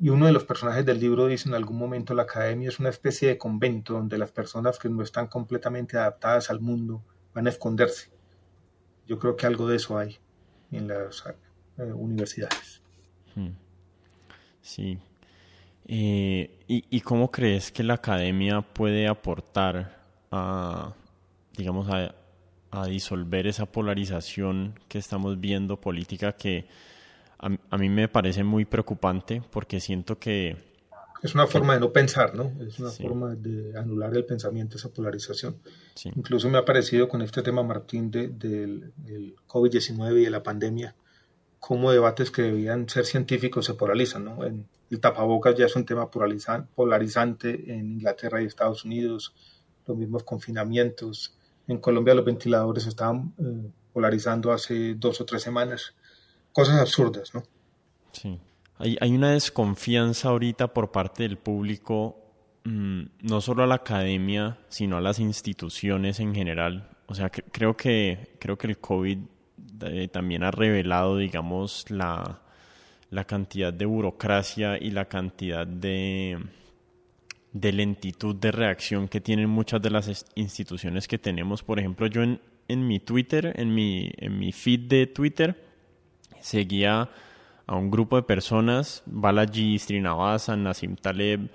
[0.00, 2.88] Y uno de los personajes del libro dice en algún momento la academia es una
[2.88, 7.04] especie de convento donde las personas que no están completamente adaptadas al mundo
[7.34, 8.10] van a esconderse.
[9.06, 10.18] Yo creo que algo de eso hay
[10.72, 11.24] en las
[11.78, 12.80] eh, universidades.
[13.34, 13.50] Hmm.
[14.62, 14.98] Sí.
[15.86, 20.94] Eh, ¿y, cómo crees que la academia puede aportar a,
[21.56, 22.14] digamos, a,
[22.70, 26.66] a disolver esa polarización que estamos viendo política que
[27.38, 30.73] a, mí me parece muy preocupante porque siento que...
[31.24, 32.52] Es una forma de no pensar, ¿no?
[32.60, 35.56] Es una forma de anular el pensamiento, esa polarización.
[36.14, 38.92] Incluso me ha parecido con este tema, Martín, de, del,
[39.48, 40.94] COVID-19 y de la pandemia,
[41.58, 44.44] cómo debates que debían ser científicos se polarizan, ¿no?
[44.44, 49.34] En, el tapabocas ya es un tema polarizante en Inglaterra y Estados Unidos,
[49.86, 51.38] los mismos confinamientos.
[51.66, 55.94] En Colombia los ventiladores estaban eh, polarizando hace dos o tres semanas
[56.52, 57.42] cosas absurdas, ¿no?
[58.12, 58.38] Sí.
[58.78, 62.18] Hay, hay una desconfianza ahorita por parte del público,
[62.64, 66.90] mm, no solo a la academia, sino a las instituciones en general.
[67.06, 69.18] O sea, creo, que, creo que el COVID
[69.82, 72.40] eh, también ha revelado, digamos, la,
[73.10, 76.38] la cantidad de burocracia y la cantidad de,
[77.52, 81.62] de lentitud de reacción que tienen muchas de las instituciones que tenemos.
[81.62, 85.62] Por ejemplo, yo en, en mi Twitter, en mi, en mi feed de Twitter,
[86.40, 87.10] seguía
[87.66, 91.50] a un grupo de personas, Balaji Srinivasan, Nassim Taleb,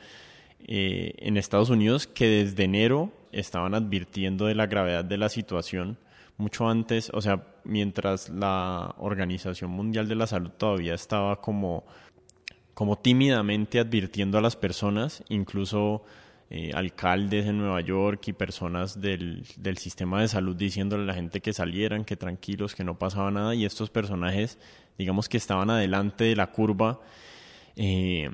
[0.67, 5.97] eh, en Estados Unidos, que desde enero estaban advirtiendo de la gravedad de la situación
[6.37, 11.83] mucho antes, o sea, mientras la Organización Mundial de la Salud todavía estaba como,
[12.73, 16.03] como tímidamente advirtiendo a las personas, incluso
[16.51, 21.13] eh, alcaldes en Nueva York y personas del, del, sistema de salud diciéndole a la
[21.13, 24.57] gente que salieran, que tranquilos, que no pasaba nada, y estos personajes,
[24.97, 27.01] digamos que estaban adelante de la curva
[27.75, 28.31] eh,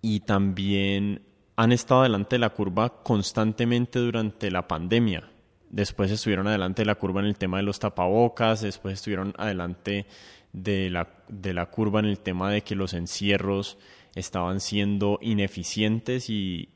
[0.00, 1.20] y también
[1.56, 5.30] han estado adelante de la curva constantemente durante la pandemia.
[5.68, 10.06] Después estuvieron adelante de la curva en el tema de los tapabocas, después estuvieron adelante
[10.52, 13.76] de la, de la curva en el tema de que los encierros
[14.14, 16.68] estaban siendo ineficientes y,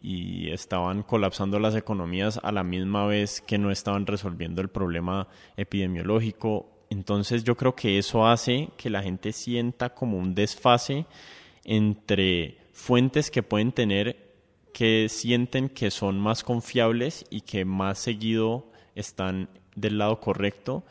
[0.50, 6.70] estaban colapsando las economías a la misma vez que no estaban resolviendo el problema epidemiológico.
[6.90, 11.06] Entonces yo creo que eso hace que la gente sienta como un desfase
[11.64, 14.34] entre fuentes que pueden tener
[14.72, 20.84] que sienten que son más confiables y que más seguido están del lado correcto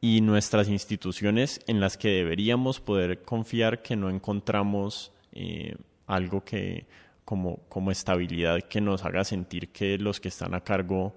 [0.00, 6.86] y nuestras instituciones en las que deberíamos poder confiar que no encontramos eh, algo que
[7.26, 11.14] como, como estabilidad que nos haga sentir que los que están a cargo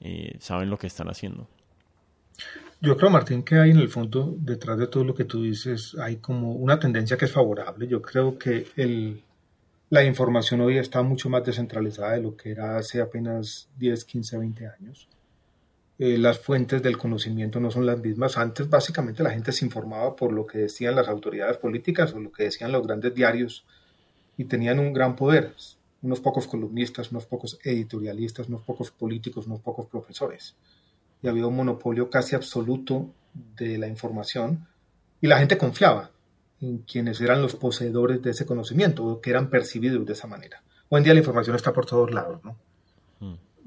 [0.00, 1.48] eh, saben lo que están haciendo.
[2.80, 5.96] Yo creo, Martín, que hay en el fondo, detrás de todo lo que tú dices,
[6.00, 7.88] hay como una tendencia que es favorable.
[7.88, 9.24] Yo creo que el,
[9.90, 14.38] la información hoy está mucho más descentralizada de lo que era hace apenas 10, 15,
[14.38, 15.08] 20 años.
[15.98, 18.38] Eh, las fuentes del conocimiento no son las mismas.
[18.38, 22.30] Antes básicamente la gente se informaba por lo que decían las autoridades políticas o lo
[22.30, 23.64] que decían los grandes diarios
[24.36, 25.54] y tenían un gran poder.
[26.00, 30.54] Unos pocos columnistas, unos pocos editorialistas, unos pocos políticos, unos pocos profesores.
[31.20, 33.10] Y había un monopolio casi absoluto
[33.56, 34.68] de la información
[35.20, 36.12] y la gente confiaba
[36.60, 40.62] en quienes eran los poseedores de ese conocimiento o que eran percibidos de esa manera.
[40.88, 42.56] Hoy en día la información está por todos lados, ¿no?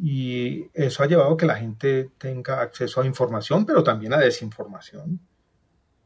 [0.04, 4.18] Y eso ha llevado a que la gente tenga acceso a información, pero también a
[4.18, 5.20] desinformación.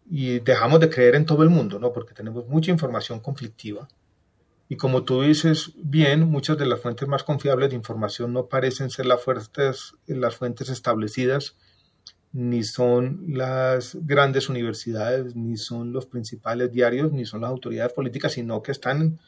[0.10, 1.93] Y dejamos de creer en todo el mundo, ¿no?
[1.93, 3.88] Porque tenemos mucha información conflictiva.
[4.67, 8.89] Y como tú dices bien, muchas de las fuentes más confiables de información no parecen
[8.89, 11.55] ser las fuentes, las fuentes establecidas,
[12.34, 18.34] ni son las grandes universidades, ni son los principales diarios, ni son las autoridades políticas,
[18.34, 19.21] sino que están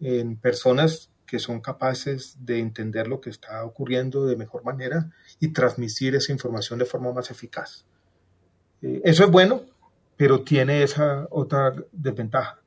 [0.00, 5.48] en personas que son capaces de entender lo que está ocurriendo de mejor manera y
[5.48, 7.86] transmitir esa información de forma más eficaz.
[8.82, 9.62] Eh, eso es bueno,
[10.18, 12.60] pero tiene esa otra desventaja,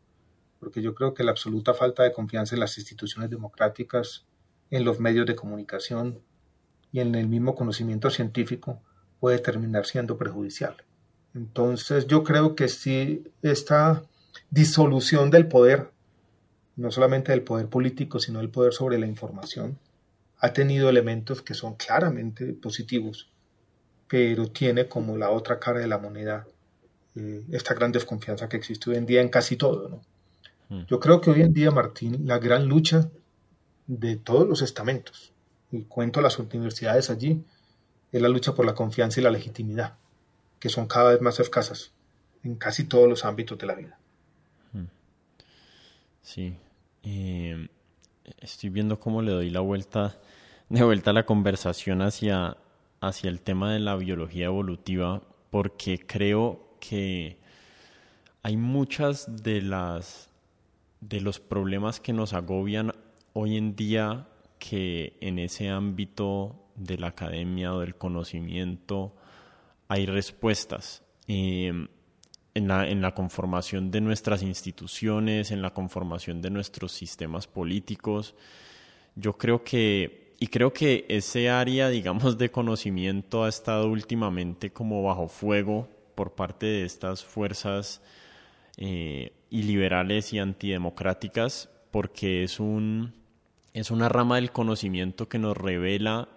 [0.60, 4.26] porque yo creo que la absoluta falta de confianza en las instituciones democráticas,
[4.72, 6.24] en los medios de comunicación
[6.92, 8.82] y en el mismo conocimiento científico
[9.20, 10.76] puede terminar siendo perjudicial.
[11.36, 14.02] Entonces yo creo que si esta
[14.50, 15.92] disolución del poder
[16.76, 19.80] no solamente del poder político, sino del poder sobre la información,
[20.40, 23.30] ha tenido elementos que son claramente positivos.
[24.08, 26.46] pero tiene como la otra cara de la moneda
[27.16, 29.90] eh, esta gran desconfianza que existe hoy en día en casi todo.
[29.90, 30.02] ¿no?
[30.70, 30.86] Mm.
[30.86, 33.10] Yo creo que hoy en día, Martín, la gran lucha
[33.88, 35.34] de todos los estamentos,
[35.72, 37.44] y cuento las universidades allí,
[38.12, 39.96] es la lucha por la confianza y la legitimidad,
[40.60, 41.92] que son cada vez más escasas
[42.44, 43.98] en casi todos los ámbitos de la vida.
[44.74, 44.86] Mm.
[46.22, 46.58] Sí.
[47.06, 47.68] Eh,
[48.40, 50.20] estoy viendo cómo le doy la vuelta,
[50.70, 52.58] de vuelta a la conversación hacia,
[53.00, 57.38] hacia el tema de la biología evolutiva, porque creo que
[58.44, 60.30] hay muchas de las
[61.02, 62.92] de los problemas que nos agobian
[63.34, 69.16] hoy en día que en ese ámbito de la academia o del conocimiento
[69.88, 71.04] hay respuestas.
[71.28, 71.88] Em,
[72.56, 78.34] en, la, en la conformación de nuestras instituciones, en la conformación de nuestros sistemas políticos.
[79.16, 85.04] Yo creo que, y creo que ese área, digamos, de conocimiento ha estado últimamente como
[85.04, 88.02] bajo fuego por parte de estas fuerzas
[88.78, 93.14] eh, iliberales y antidemocráticas, porque es, un,
[93.74, 96.30] es una rama del conocimiento que nos revela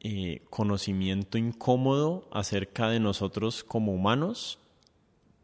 [0.00, 4.58] eh, conocimiento incómodo acerca de nosotros como humanos,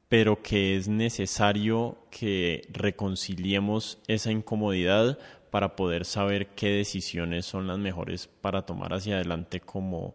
[0.09, 5.19] pero que es necesario que reconciliemos esa incomodidad
[5.51, 10.15] para poder saber qué decisiones son las mejores para tomar hacia adelante como,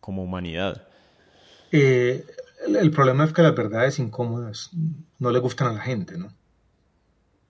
[0.00, 0.86] como humanidad.
[1.72, 2.24] Eh,
[2.66, 4.70] el, problema es que las verdades incómodas
[5.18, 6.28] no le gustan a la gente, ¿no?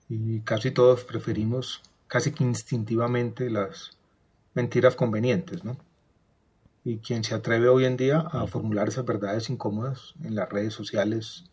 [0.09, 3.97] Y casi todos preferimos, casi que instintivamente, las
[4.53, 5.77] mentiras convenientes, ¿no?
[6.83, 10.73] Y quien se atreve hoy en día a formular esas verdades incómodas en las redes
[10.73, 11.45] sociales,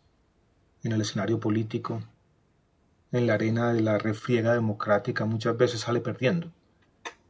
[0.83, 2.01] en el escenario político,
[3.11, 6.51] en la arena de la refriega democrática, muchas veces sale perdiendo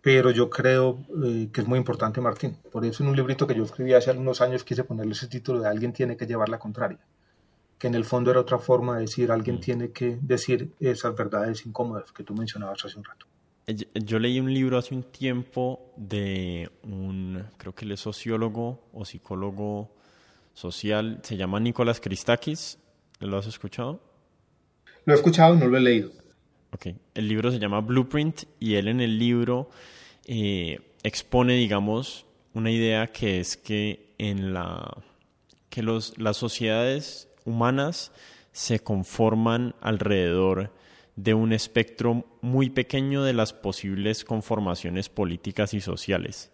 [0.04, 2.58] pero yo creo eh, que es muy importante, Martín.
[2.74, 5.62] Por eso en un librito que yo escribí hace algunos años quise ponerle ese título
[5.62, 7.00] de Alguien tiene que llevar la contraria,
[7.80, 9.60] que en el fondo era otra forma de decir, alguien mm.
[9.62, 13.28] tiene que decir esas verdades incómodas que tú mencionabas hace un rato.
[13.66, 18.84] Eh, yo leí un libro hace un tiempo de un, creo que él es sociólogo
[18.92, 19.96] o psicólogo
[20.54, 22.78] social, se llama Nicolás Christakis,
[23.20, 24.02] ¿lo has escuchado?
[25.06, 26.12] Lo he escuchado, no lo he leído.
[26.72, 29.70] Ok, el libro se llama Blueprint y él en el libro
[30.26, 34.98] eh, expone, digamos, una idea que es que en la
[35.70, 38.12] que los, las sociedades humanas
[38.52, 40.72] se conforman alrededor
[41.16, 46.52] de un espectro muy pequeño de las posibles conformaciones políticas y sociales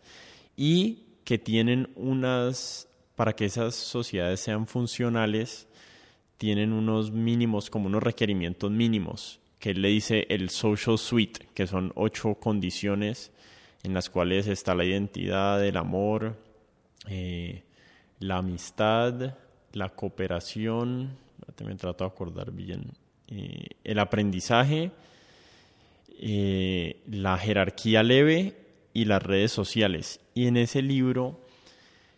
[0.55, 5.68] y que tienen unas para que esas sociedades sean funcionales
[6.39, 11.67] tienen unos mínimos como unos requerimientos mínimos que él le dice el social suite, que
[11.67, 13.31] son ocho condiciones
[13.83, 16.37] en las cuales está la identidad, el amor,
[17.09, 17.63] eh,
[18.19, 19.35] la amistad,
[19.73, 21.17] la cooperación,
[21.63, 22.93] me trato de acordar bien,
[23.27, 24.91] eh, el aprendizaje,
[26.21, 28.55] eh, la jerarquía leve
[28.93, 30.21] y las redes sociales.
[30.33, 31.41] Y en ese libro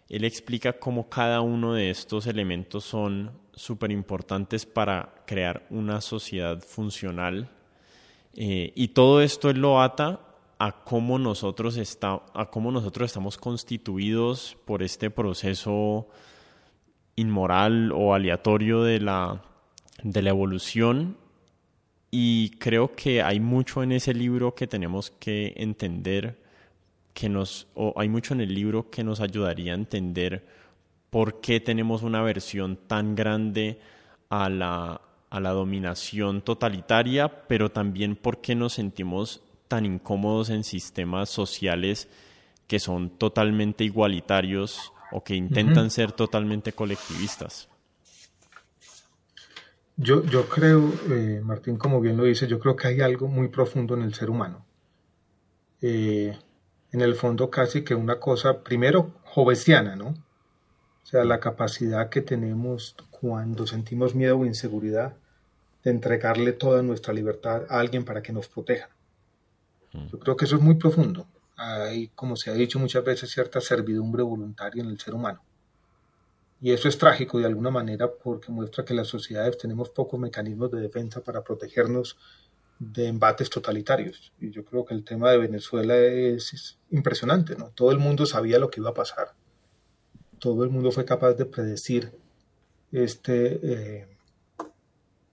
[0.09, 6.61] él explica cómo cada uno de estos elementos son súper importantes para crear una sociedad
[6.61, 7.49] funcional.
[8.33, 10.21] Eh, y todo esto lo ata
[10.57, 16.07] a cómo, nosotros está, a cómo nosotros estamos constituidos por este proceso
[17.15, 19.41] inmoral o aleatorio de la,
[20.03, 21.17] de la evolución.
[22.11, 26.41] Y creo que hay mucho en ese libro que tenemos que entender,
[27.13, 30.45] que nos, o hay mucho en el libro que nos ayudaría a entender
[31.11, 33.79] por qué tenemos una versión tan grande
[34.29, 40.63] a la, a la dominación totalitaria, pero también por qué nos sentimos tan incómodos en
[40.63, 42.09] sistemas sociales
[42.65, 47.67] que son totalmente igualitarios o que intentan ser totalmente colectivistas.
[49.97, 53.49] Yo, yo creo, eh, Martín, como bien lo dice, yo creo que hay algo muy
[53.49, 54.65] profundo en el ser humano.
[55.81, 56.37] Eh,
[56.93, 60.13] en el fondo casi que una cosa, primero, jovesiana, ¿no?
[61.11, 65.13] Sea, la capacidad que tenemos cuando sentimos miedo o inseguridad
[65.83, 68.89] de entregarle toda nuestra libertad a alguien para que nos proteja.
[69.91, 70.07] Mm.
[70.07, 71.27] Yo creo que eso es muy profundo.
[71.57, 75.43] Hay, como se ha dicho muchas veces, cierta servidumbre voluntaria en el ser humano.
[76.61, 80.71] Y eso es trágico de alguna manera porque muestra que las sociedades tenemos pocos mecanismos
[80.71, 82.17] de defensa para protegernos
[82.79, 84.31] de embates totalitarios.
[84.39, 87.67] Y yo creo que el tema de Venezuela es, es impresionante, ¿no?
[87.75, 89.33] Todo el mundo sabía lo que iba a pasar
[90.41, 92.11] todo el mundo fue capaz de predecir
[92.91, 94.07] este eh,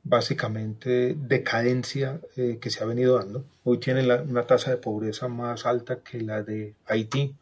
[0.04, 3.44] básicamente decadencia eh, que se ha venido dando.
[3.64, 7.34] Hoy tienen una tasa de pobreza más alta que la de Haití,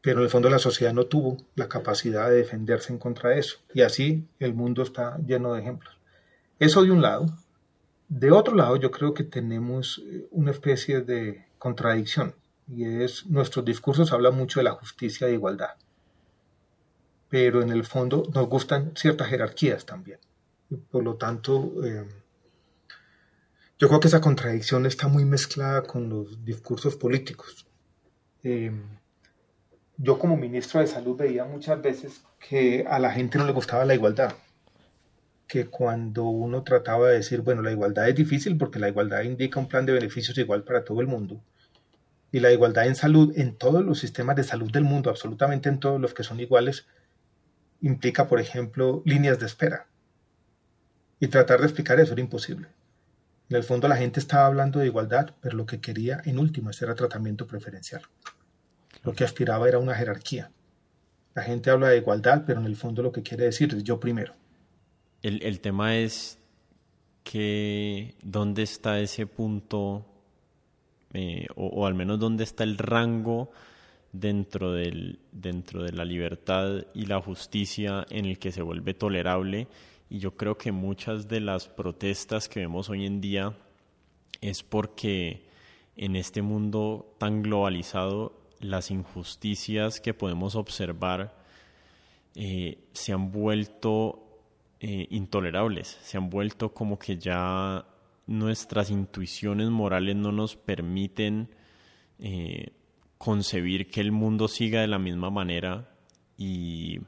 [0.00, 3.40] pero en el fondo la sociedad no tuvo la capacidad de defenderse en contra de
[3.40, 3.58] eso.
[3.74, 5.94] Y así el mundo está lleno de ejemplos.
[6.58, 7.26] Eso de un lado.
[8.08, 12.34] De otro lado, yo creo que tenemos eh, una especie de contradicción
[12.68, 15.74] y es nuestros discursos hablan mucho de la justicia e igualdad,
[17.28, 20.18] pero en el fondo nos gustan ciertas jerarquías también.
[20.90, 22.04] por lo tanto, eh,
[23.78, 27.66] yo creo que esa contradicción está muy mezclada con los discursos políticos.
[28.42, 28.72] Eh,
[29.98, 33.84] yo como ministro de salud veía muchas veces que a la gente no le gustaba
[33.84, 34.34] la igualdad,
[35.46, 39.60] que cuando uno trataba de decir, bueno, la igualdad es difícil porque la igualdad indica
[39.60, 41.40] un plan de beneficios igual para todo el mundo,
[42.32, 45.80] y la igualdad en salud en todos los sistemas de salud del mundo, absolutamente en
[45.80, 46.86] todos los que son iguales,
[47.80, 49.86] implica, por ejemplo, líneas de espera.
[51.20, 52.68] Y tratar de explicar eso era imposible.
[53.48, 56.70] En el fondo la gente estaba hablando de igualdad, pero lo que quería en último
[56.80, 58.02] era tratamiento preferencial.
[59.04, 60.50] Lo que aspiraba era una jerarquía.
[61.34, 64.00] La gente habla de igualdad, pero en el fondo lo que quiere decir es yo
[64.00, 64.34] primero.
[65.22, 66.38] El, tema es
[67.24, 70.06] que dónde está ese punto,
[71.12, 73.50] eh, o, al menos dónde está el rango
[74.20, 79.68] dentro, del, dentro de la libertad y la justicia en el que se vuelve tolerable.
[80.08, 83.56] Y yo creo que muchas de las protestas que vemos hoy en día
[84.40, 85.46] es porque
[85.96, 91.34] en este mundo tan globalizado las injusticias que podemos observar
[92.34, 94.42] eh, se han vuelto
[94.80, 97.86] eh, intolerables, se han vuelto como que ya
[98.26, 101.48] nuestras intuiciones morales no nos permiten
[102.18, 102.72] eh,
[103.18, 105.88] concebir que el mundo siga de la misma manera
[106.36, 107.00] y,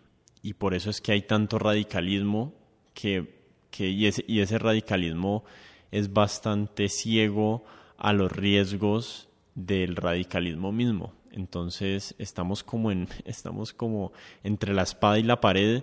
[0.43, 2.55] y por eso es que hay tanto radicalismo
[2.95, 3.39] que,
[3.79, 5.45] y, ese, y ese radicalismo
[5.91, 7.65] es bastante ciego
[7.97, 11.13] a los riesgos del radicalismo mismo.
[11.33, 15.83] Entonces estamos como en, estamos como entre la espada y la pared.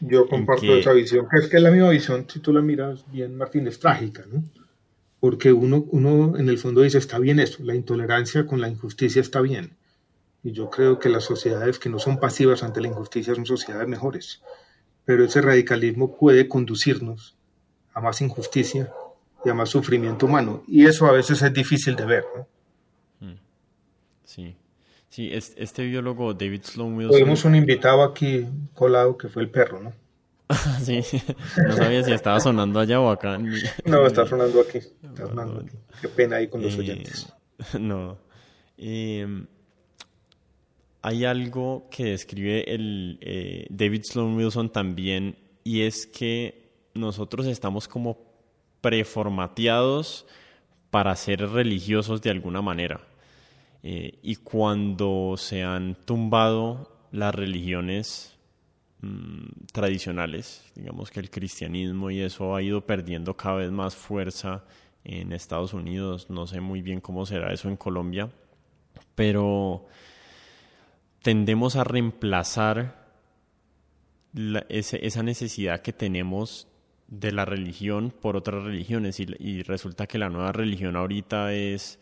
[0.00, 3.36] Yo comparto esa visión, es que es la misma visión, si tú la miras bien,
[3.36, 4.44] Martín, es trágica, ¿no?
[5.20, 9.20] Porque uno, uno en el fondo dice, está bien eso, la intolerancia con la injusticia
[9.20, 9.76] está bien.
[10.44, 13.88] Y yo creo que las sociedades que no son pasivas ante la injusticia son sociedades
[13.88, 14.40] mejores
[15.08, 17.34] pero ese radicalismo puede conducirnos
[17.94, 18.92] a más injusticia
[19.42, 20.62] y a más sufrimiento humano.
[20.68, 22.24] Y eso a veces es difícil de ver.
[23.18, 23.32] Mm.
[24.24, 24.54] Sí.
[25.08, 27.12] Sí, este biólogo David Sloan Wilson.
[27.18, 29.94] Tuvimos un invitado aquí colado que fue el perro, ¿no?
[30.82, 31.00] sí,
[31.66, 33.38] no sabía si estaba sonando allá o acá.
[33.84, 34.78] no, está sonando aquí.
[34.78, 35.76] Está sonando aquí.
[36.00, 37.32] Qué pena ahí con los eh, oyentes.
[37.78, 38.16] No.
[38.76, 39.26] Eh,
[41.02, 47.88] hay algo que describe el, eh, David Sloan Wilson también y es que nosotros estamos
[47.88, 48.18] como
[48.80, 50.26] preformateados
[50.90, 53.00] para ser religiosos de alguna manera.
[53.82, 58.37] Eh, y cuando se han tumbado las religiones
[59.00, 64.64] mm, tradicionales, digamos que el cristianismo y eso ha ido perdiendo cada vez más fuerza
[65.04, 68.30] en Estados Unidos, no sé muy bien cómo será eso en Colombia,
[69.14, 69.86] pero
[71.22, 73.08] tendemos a reemplazar
[74.68, 76.68] esa necesidad que tenemos
[77.08, 79.18] de la religión por otras religiones.
[79.20, 81.98] Y, resulta que la nueva religión ahorita es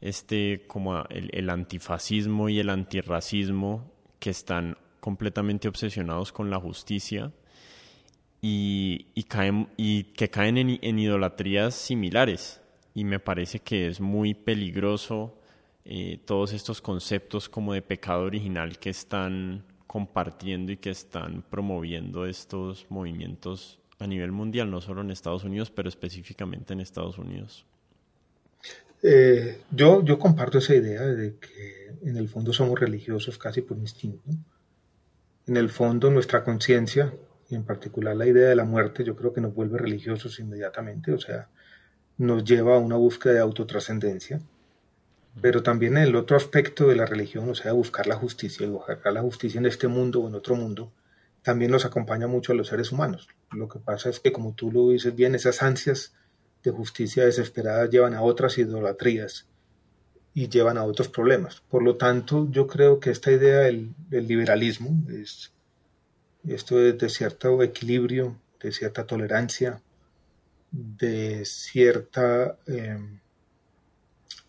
[0.00, 7.32] este como el, antifascismo y el antirracismo que están completamente obsesionados con la justicia
[8.40, 12.60] y, caen, y que caen en, idolatrías similares
[12.94, 15.36] y me parece que es muy peligroso
[15.84, 22.24] eh, todos estos conceptos como de pecado original que están compartiendo y que están promoviendo
[22.24, 27.66] estos movimientos a nivel mundial, no solo en Estados Unidos, pero específicamente en Estados Unidos.
[29.02, 33.76] Eh, yo, yo comparto esa idea de que en el fondo somos religiosos casi por
[33.76, 34.30] instinto.
[35.46, 37.14] En el fondo nuestra conciencia,
[37.48, 41.12] y en particular la idea de la muerte, yo creo que nos vuelve religiosos inmediatamente,
[41.12, 41.48] o sea,
[42.18, 44.40] nos lleva a una búsqueda de autotrascendencia
[45.40, 49.12] pero también el otro aspecto de la religión, o sea, buscar la justicia y buscar
[49.12, 50.92] la justicia en este mundo o en otro mundo,
[51.42, 53.28] también nos acompaña mucho a los seres humanos.
[53.50, 56.14] Lo que pasa es que, como tú lo dices bien, esas ansias
[56.62, 59.46] de justicia desesperadas llevan a otras idolatrías
[60.34, 61.62] y llevan a otros problemas.
[61.68, 65.52] Por lo tanto, yo creo que esta idea del, liberalismo es
[66.48, 69.80] esto de cierto equilibrio, de cierta tolerancia,
[70.72, 73.20] de cierta em,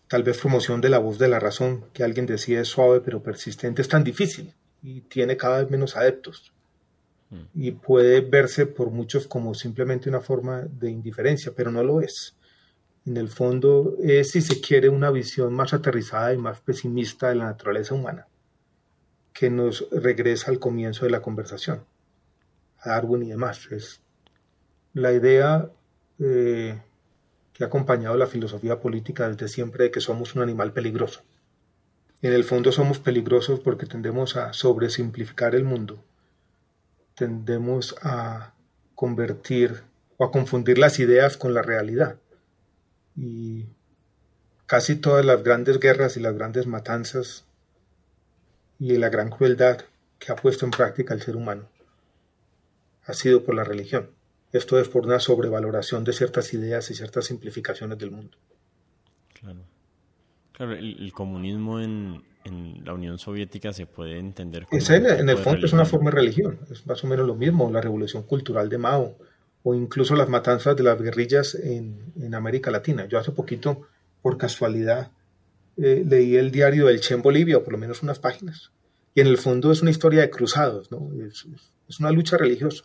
[0.08, 3.22] tal vez promoción de la voz de la razón, que alguien decía es suave pero
[3.22, 6.52] persistente, es tan difícil y tiene cada vez menos adeptos.
[7.30, 7.42] Mm.
[7.54, 12.36] Y puede verse por muchos como simplemente una forma de indiferencia, pero no lo es.
[13.06, 17.34] En el fondo es, si se quiere, una visión más aterrizada y más pesimista de
[17.36, 18.26] la naturaleza humana.
[19.32, 21.84] que nos regresa al comienzo de la conversación,
[22.78, 23.66] a Darwin y demás.
[23.72, 24.00] Es
[24.92, 25.68] la idea
[26.20, 26.80] eh,
[27.52, 31.22] que ha acompañado la filosofía política desde siempre de que somos un animal peligroso.
[32.22, 36.02] En el fondo somos peligrosos porque tendemos a sobresimplificar el mundo,
[37.14, 38.54] tendemos a
[38.94, 39.82] convertir
[40.16, 42.18] o a confundir las ideas con la realidad.
[43.16, 43.66] Y
[44.66, 47.44] casi todas las grandes guerras y las grandes matanzas
[48.78, 49.82] y la gran crueldad
[50.18, 51.68] que ha puesto en práctica el ser humano
[53.06, 54.10] ha sido por la religión.
[54.52, 58.36] Esto es por una sobrevaloración de ciertas ideas y ciertas simplificaciones del mundo.
[59.32, 59.60] Claro.
[60.52, 62.22] Claro, el, comunismo en,
[62.84, 64.80] la Unión Soviética se puede entender como.
[64.80, 67.80] en el fondo es una forma de religión, es más o menos lo mismo, la
[67.80, 69.16] revolución cultural de Mao,
[69.64, 73.06] o incluso las matanzas de las guerrillas en, en América Latina.
[73.06, 73.88] Yo hace poquito,
[74.22, 75.10] por casualidad,
[75.78, 78.70] eh, leí el diario del Che en Bolivia, o por lo menos unas páginas,
[79.14, 81.10] y en el fondo es una historia de cruzados, ¿no?
[81.14, 81.46] es,
[81.88, 82.84] es una lucha religiosa,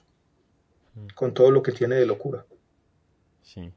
[0.96, 1.08] mm.
[1.16, 2.46] con todo lo que tiene de locura.
[3.42, 3.72] Sí.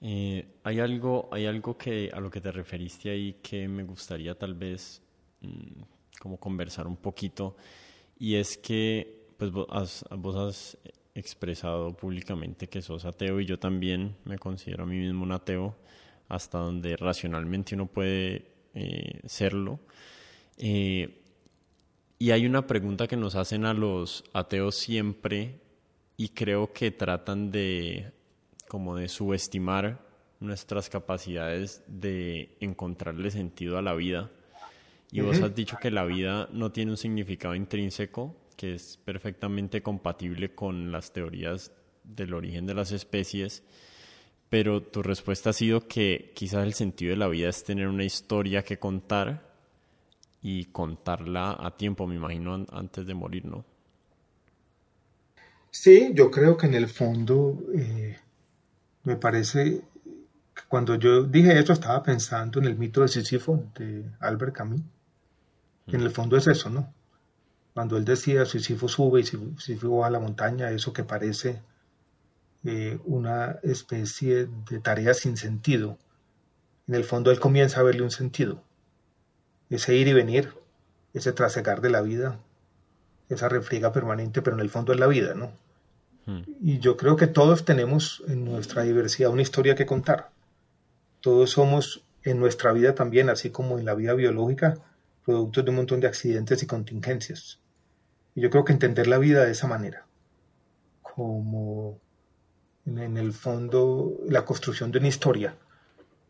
[0.00, 4.34] Eh, hay algo, hay algo que a lo que te referiste ahí que me gustaría
[4.34, 5.00] tal vez
[5.40, 5.82] mm,
[6.20, 7.56] como conversar un poquito
[8.18, 10.78] y es que pues vos has, vos has
[11.16, 15.74] expresado públicamente que sos ateo y yo también me considero a mí mismo un ateo
[16.28, 19.80] hasta donde racionalmente uno puede eh, serlo.
[20.58, 21.22] Eh,
[22.18, 25.60] y hay una pregunta que nos hacen a los ateos siempre
[26.16, 28.12] y creo que tratan de
[28.68, 30.04] como de subestimar
[30.40, 34.30] nuestras capacidades de encontrarle sentido a la vida.
[35.12, 39.82] Y vos has dicho que la vida no tiene un significado intrínseco, que es perfectamente
[39.82, 41.72] compatible con las teorías
[42.04, 43.62] del origen de las especies,
[44.48, 48.04] pero tu respuesta ha sido que quizás el sentido de la vida es tener una
[48.04, 49.54] historia que contar
[50.42, 53.64] y contarla a tiempo, me imagino, antes de morir, ¿no?
[55.70, 58.16] Sí, yo creo que en el fondo eh,
[59.02, 59.82] me parece
[60.54, 64.80] que cuando yo dije esto estaba pensando en el mito de Sísifo de Albert Camus.
[65.88, 66.92] en el fondo es eso, ¿no?
[67.76, 71.60] Cuando él decía Sísifo sube y Sísifo va a la montaña, eso que parece
[72.64, 75.98] eh, una especie de tarea sin sentido.
[76.88, 78.62] En el fondo él comienza a verle un sentido.
[79.68, 80.54] Ese ir y venir,
[81.12, 82.38] ese trasegar de la vida,
[83.28, 85.52] esa refriega permanente, pero en el fondo es la vida, ¿no?
[86.24, 86.44] Hmm.
[86.62, 90.30] Y yo creo que todos tenemos en nuestra diversidad una historia que contar.
[91.20, 94.78] Todos somos en nuestra vida también, así como en la vida biológica,
[95.26, 97.60] productos de un montón de accidentes y contingencias.
[98.36, 100.06] Y yo creo que entender la vida de esa manera,
[101.00, 101.98] como
[102.84, 105.56] en el fondo la construcción de una historia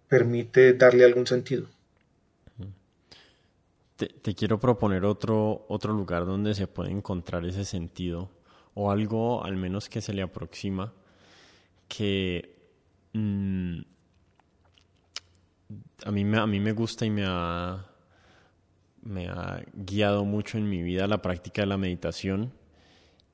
[0.09, 1.67] permite darle algún sentido.
[3.97, 8.31] Te, quiero proponer otro, otro lugar donde se puede encontrar ese sentido
[8.75, 10.93] o algo al menos que se le aproxima
[11.89, 12.57] que
[13.15, 13.79] mm,
[16.05, 17.87] a, mí a mí me gusta y me ha,
[19.07, 22.53] me ha guiado mucho en mi vida la práctica de la meditación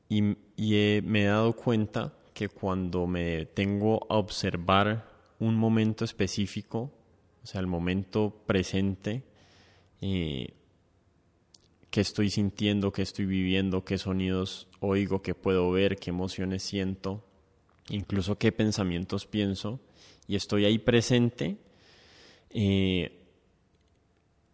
[0.08, 6.92] y, me he dado cuenta que cuando me tengo a observar un momento específico,
[7.42, 9.22] o sea, el momento presente,
[10.02, 10.54] eh,
[11.90, 17.24] qué estoy sintiendo, qué estoy viviendo, qué sonidos oigo, qué puedo ver, qué emociones siento,
[17.88, 19.80] incluso qué pensamientos pienso,
[20.26, 21.56] y estoy ahí presente,
[22.50, 23.21] eh,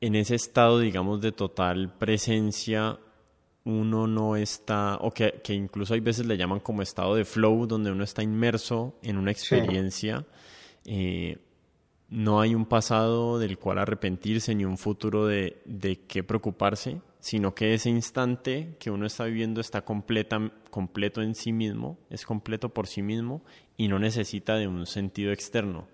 [0.00, 2.98] en ese estado, digamos, de total presencia,
[3.64, 7.90] uno no está, o que, incluso hay veces le llaman como estado de flow, donde
[7.90, 10.24] uno está inmerso en una experiencia.
[10.84, 11.38] Eh,
[12.08, 17.54] no hay un pasado del cual arrepentirse ni un futuro de, de qué preocuparse, sino
[17.54, 22.70] que ese instante que uno está viviendo está completa, completo en sí mismo, es completo
[22.70, 23.44] por sí mismo
[23.76, 25.88] y no necesita de un sentido externo.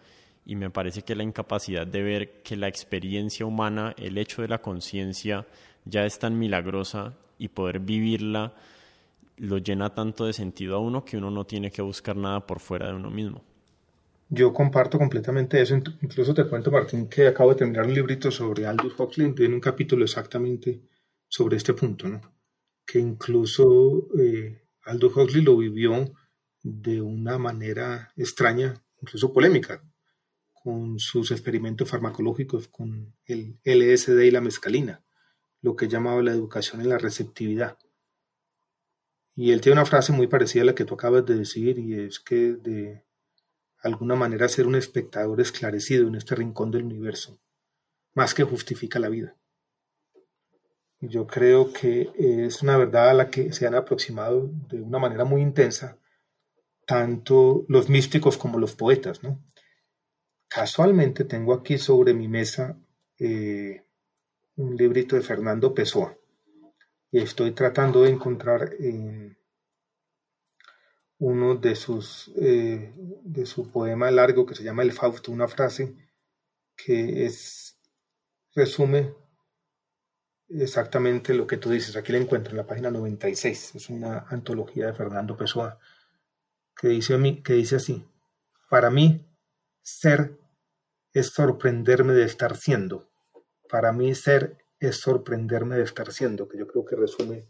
[0.47, 4.49] Y me parece que la incapacidad de ver que la experiencia humana, el hecho de
[4.49, 5.47] la conciencia,
[5.85, 8.55] ya es tan milagrosa y poder vivirla
[9.37, 12.61] lo llena tanto de sentido a uno que uno no tiene que buscar nada por
[12.61, 13.43] fuera de uno mismo.
[14.29, 15.75] Yo comparto completamente eso.
[16.01, 19.35] Incluso te cuento, Martín, que acabo de terminar un librito sobre Aldous Huxley.
[19.35, 20.81] Tiene un capítulo exactamente
[21.29, 22.21] sobre este punto, ¿no?
[22.87, 26.13] Que incluso eh, Aldous Huxley lo vivió
[26.63, 29.83] de una manera extraña, incluso polémica,
[30.65, 35.05] con sus experimentos farmacológicos con el LSD y la mescalina
[35.61, 37.79] lo que llamaba la educación en la receptividad.
[39.35, 42.01] Y él tiene una frase muy parecida a la que tú acabas de decir, y
[42.01, 43.03] es que de
[43.79, 47.41] alguna manera ser un espectador esclarecido en este rincón del universo,
[48.13, 49.37] más que justifica la vida.
[51.01, 55.25] Yo creo que es una verdad a la que se han aproximado de una manera
[55.25, 55.99] muy intensa
[56.87, 59.23] tanto los místicos como los poetas.
[59.23, 59.43] ¿no?
[60.55, 62.79] Casualmente tengo aquí sobre mi mesa
[63.19, 63.83] eh,
[64.55, 66.17] un librito de Fernando Pessoa
[67.11, 69.37] y estoy tratando de encontrar en
[71.19, 72.95] uno de sus eh,
[73.25, 75.97] de su poema largo que se llama El Fausto una frase
[76.77, 77.77] que es
[78.55, 79.13] resume
[80.49, 81.97] exactamente lo que tú dices.
[81.97, 83.75] Aquí la encuentro en la página 96.
[83.75, 85.81] Es una antología de Fernando Pessoa
[86.77, 88.07] que dice, que dice así.
[88.71, 89.27] Para mí,
[89.83, 90.44] ser
[91.15, 93.09] es sorprenderme de estar siendo.
[93.71, 97.47] Para mí, ser es sorprenderme de estar siendo, que yo creo que resume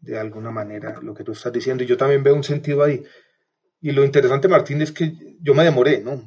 [0.00, 1.84] de alguna manera lo que tú estás diciendo.
[1.84, 3.04] Y yo también veo un sentido ahí.
[3.80, 6.26] Y lo interesante, Martín, es que yo me demoré, ¿no?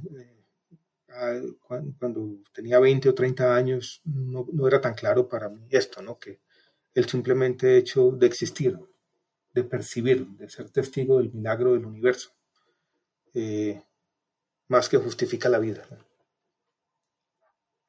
[1.97, 6.19] cuando tenía 20 o 30 años no, era tan claro para mí esto, ¿no?
[6.19, 6.41] Que
[6.93, 8.77] el simplemente hecho de existir,
[9.53, 12.31] de percibir, de ser testigo del milagro del universo,
[13.33, 13.81] eh,
[14.67, 15.87] más que justifica la vida.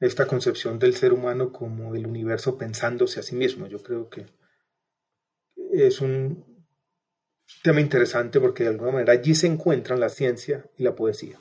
[0.00, 4.26] Esta concepción del ser humano como el universo pensándose a sí mismo, yo creo que
[5.72, 6.44] es un
[7.62, 11.38] tema interesante porque de alguna manera allí se encuentran la ciencia y la poesía.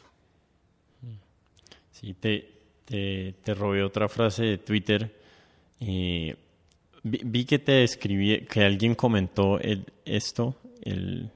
[1.91, 2.47] Sí, te,
[2.85, 5.15] te, robé otra frase de Twitter.
[5.79, 6.35] Eh,
[7.03, 9.59] vi, que te escribí, que alguien comentó
[10.05, 11.31] esto, el,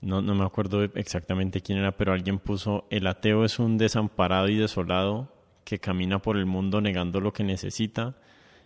[0.00, 4.48] no, no me acuerdo exactamente quién era, pero alguien puso, el ateo es un desamparado
[4.48, 5.37] y desolado
[5.68, 8.16] que camina por el mundo negando lo que necesita,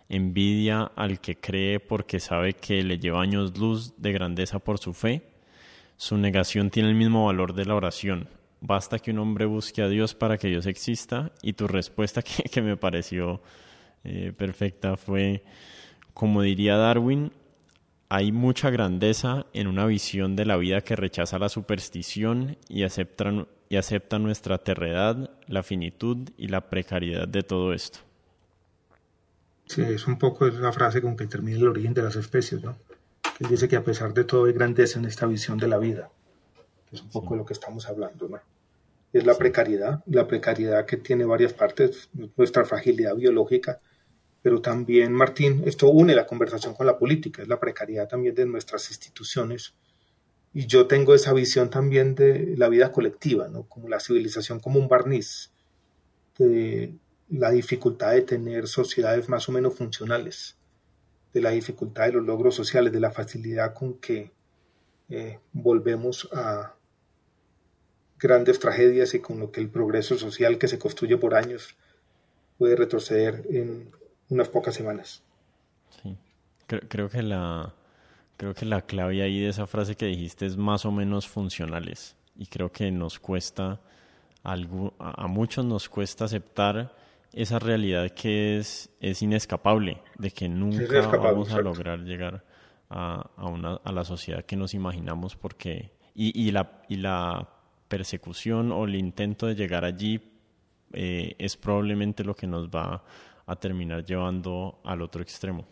[0.07, 4.93] envidia al que cree porque sabe que le lleva años luz de grandeza por su
[4.93, 5.21] fe,
[5.97, 8.29] su negación tiene el mismo valor de la oración,
[8.61, 11.33] basta que un hombre busque a Dios para que Dios exista.
[11.41, 13.41] Y tu respuesta que, me pareció
[14.05, 15.43] eh, perfecta fue,
[16.13, 17.33] como diría Darwin,
[18.07, 23.45] hay mucha grandeza en una visión de la vida que rechaza la superstición y acepta,
[23.73, 27.97] y acepta nuestra terredad, la finitud y la precariedad de todo esto.
[29.65, 32.77] Sí, es un poco una frase con que termina el origen de las especies, ¿no?
[33.39, 36.11] Él dice que a pesar de todo hay grandeza en esta visión de la vida.
[36.91, 38.39] Es un poco de lo que estamos hablando, ¿no?
[39.11, 43.79] es la precariedad, la precariedad que tiene varias partes, nuestra fragilidad biológica,
[44.43, 48.45] pero también, Martín, esto une la conversación con la política, es la precariedad también de
[48.45, 49.73] nuestras instituciones.
[50.53, 53.63] Y yo tengo esa visión también de la vida colectiva, ¿no?
[53.63, 55.51] como la civilización como un barniz,
[56.37, 56.93] de
[57.29, 60.55] la dificultad de tener sociedades más o menos funcionales,
[61.33, 64.31] de la dificultad de los logros sociales, de la facilidad con que
[65.09, 66.75] eh, volvemos a,
[68.23, 71.75] grandes tragedias y con lo que el progreso social que se construye por años
[72.57, 73.91] puede retroceder en
[74.29, 75.21] unas pocas semanas.
[76.01, 76.17] Sí,
[76.67, 77.75] creo, que la
[78.43, 82.17] creo que la clave ahí de esa frase que dijiste es más o menos funcionales
[82.35, 83.79] y creo que nos cuesta
[84.43, 86.93] algo, a muchos nos cuesta aceptar
[87.31, 92.43] esa realidad que es, es inescapable, de que nunca vamos a lograr llegar
[92.89, 97.47] a, a, una, a la sociedad que nos imaginamos porque y, y, la, y la
[97.87, 100.19] persecución o el intento de llegar allí
[100.91, 103.05] eh, es probablemente lo que nos va
[103.45, 105.65] a terminar llevando al otro extremo.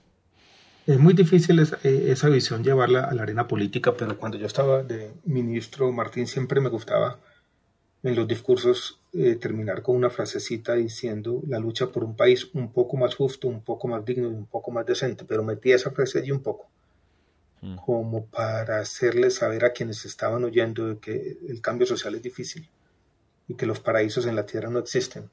[0.87, 4.83] Es muy difícil eh, esa, visión llevarla a la arena política, pero cuando yo estaba
[4.83, 7.19] de ministro, Martín, siempre me gustaba
[8.03, 12.71] en los discursos eh, terminar con una frasecita diciendo la lucha por un país un
[12.73, 15.91] poco más justo, un poco más digno y un poco más decente, pero metí esa
[15.91, 16.71] frase allí un poco.
[17.61, 17.75] Mm.
[17.75, 22.67] como para hacerles saber a quienes estaban oyendo que el cambio social es difícil
[23.47, 25.29] y que los paraísos en la tierra no existen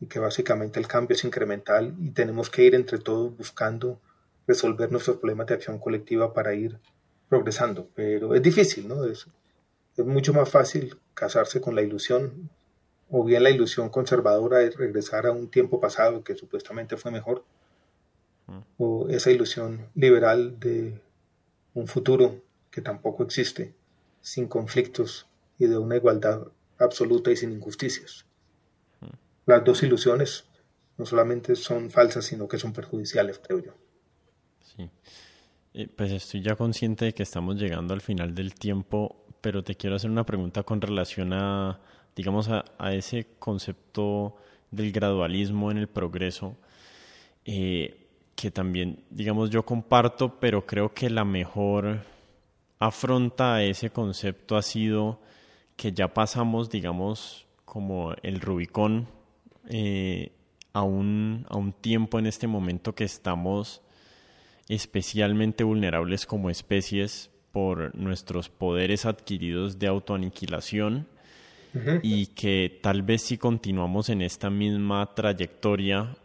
[0.00, 4.00] y que básicamente el cambio es incremental y tenemos que ir entre todos buscando
[4.48, 6.80] resolver nuestros problemas de acción colectiva para ir
[7.28, 7.88] progresando.
[7.94, 9.04] Pero es difícil, ¿no?
[9.04, 9.28] Es,
[9.96, 12.50] es mucho más fácil casarse con la ilusión
[13.10, 17.44] o bien la ilusión conservadora de regresar a un tiempo pasado que supuestamente fue mejor,
[18.46, 18.58] mm.
[18.78, 21.00] o esa ilusión liberal de
[21.74, 23.74] un futuro que tampoco existe,
[24.20, 25.26] sin conflictos
[25.58, 28.26] y de una igualdad absoluta y sin injusticias.
[29.46, 30.44] Las dos ilusiones
[30.98, 33.72] no solamente son falsas, sino que son perjudiciales, creo yo.
[34.78, 34.88] Sí.
[35.96, 39.96] Pues estoy ya consciente de que estamos llegando al final del tiempo, pero te quiero
[39.96, 41.80] hacer una pregunta con relación a,
[42.14, 44.36] digamos, a, ese concepto
[44.70, 46.56] del gradualismo en el progreso.
[47.44, 52.04] Eh, que también, digamos, yo comparto, pero creo que la mejor
[52.78, 55.20] afronta a ese concepto ha sido
[55.76, 59.08] que ya pasamos, digamos, como el Rubicón
[59.68, 60.32] eh,
[60.72, 63.82] a, un, a un tiempo en este momento que estamos
[64.68, 71.06] especialmente vulnerables como especies por nuestros poderes adquiridos de autoaniquilación
[72.02, 76.16] y que tal vez si continuamos en esta misma trayectoria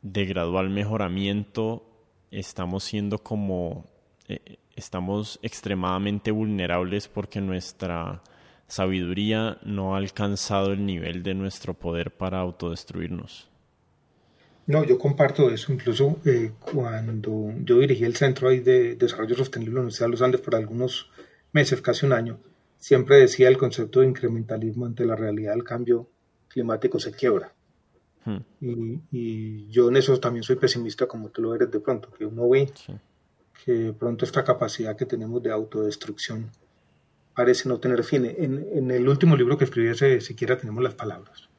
[0.00, 1.84] de gradual mejoramiento,
[2.30, 3.86] estamos siendo como,
[4.28, 8.22] eh, estamos extremadamente vulnerables porque nuestra
[8.66, 13.51] sabiduría no ha alcanzado el nivel de nuestro poder para autodestruirnos.
[14.72, 15.70] No, yo comparto eso.
[15.70, 20.22] Incluso eh, cuando yo dirigí el Centro de Desarrollo Sostenible de la Universidad de los
[20.22, 21.10] Andes por algunos
[21.52, 22.38] meses, casi un año,
[22.78, 26.08] siempre decía el concepto de incrementalismo ante la realidad del cambio
[26.48, 27.52] climático se quiebra.
[28.24, 28.38] Hmm.
[29.10, 32.48] Y, yo en eso también soy pesimista como tú lo eres de pronto, que uno
[32.48, 32.72] ve
[33.66, 36.50] que pronto esta capacidad que tenemos de autodestrucción
[37.34, 38.24] parece no tener fin.
[38.24, 41.50] En, el último libro que escribí, ese, siquiera tenemos las palabras.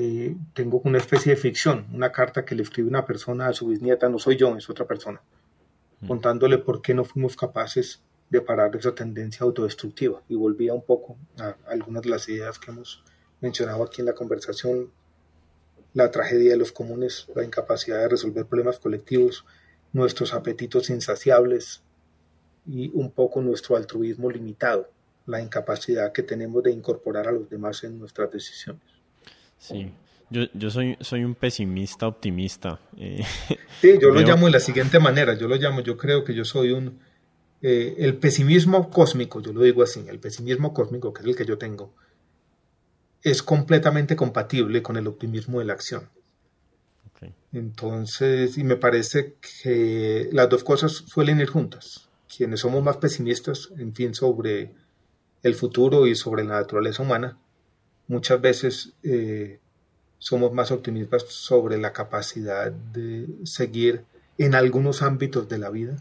[0.00, 3.66] Eh, tengo una especie de ficción, una carta que le escribe una persona a su
[3.66, 5.20] bisnieta, no soy yo, es otra persona,
[6.00, 6.06] hmm.
[6.06, 10.22] contándole por qué no fuimos capaces de parar esa tendencia autodestructiva.
[10.28, 13.02] Y volvía un poco a algunas de las ideas que hemos
[13.40, 14.92] mencionado aquí en la conversación,
[15.94, 19.44] la tragedia de los comunes, la incapacidad de resolver problemas colectivos,
[19.92, 21.82] nuestros apetitos insaciables
[22.68, 24.88] y un poco nuestro altruismo limitado,
[25.26, 28.97] la incapacidad que tenemos de incorporar a los demás en nuestras decisiones.
[29.58, 29.92] Sí,
[30.30, 32.80] yo, yo soy, soy un pesimista optimista.
[32.96, 33.24] Eh,
[33.80, 36.44] sí, yo lo llamo de la siguiente manera, yo lo llamo, yo creo que yo
[36.44, 37.00] soy un,
[37.62, 41.44] eh, el pesimismo cósmico, yo lo digo así, el pesimismo cósmico, que es el que
[41.44, 41.92] yo tengo,
[43.22, 46.08] es completamente compatible con el optimismo de la acción.
[47.52, 52.08] Entonces, y me parece que las dos cosas suelen ir juntas.
[52.36, 54.72] Quienes somos más pesimistas, en fin, sobre
[55.42, 57.38] el futuro y sobre la naturaleza humana,
[58.08, 59.60] muchas veces eh,
[60.18, 64.04] somos más optimistas sobre la capacidad de seguir
[64.36, 65.96] en algunos ámbitos de la vida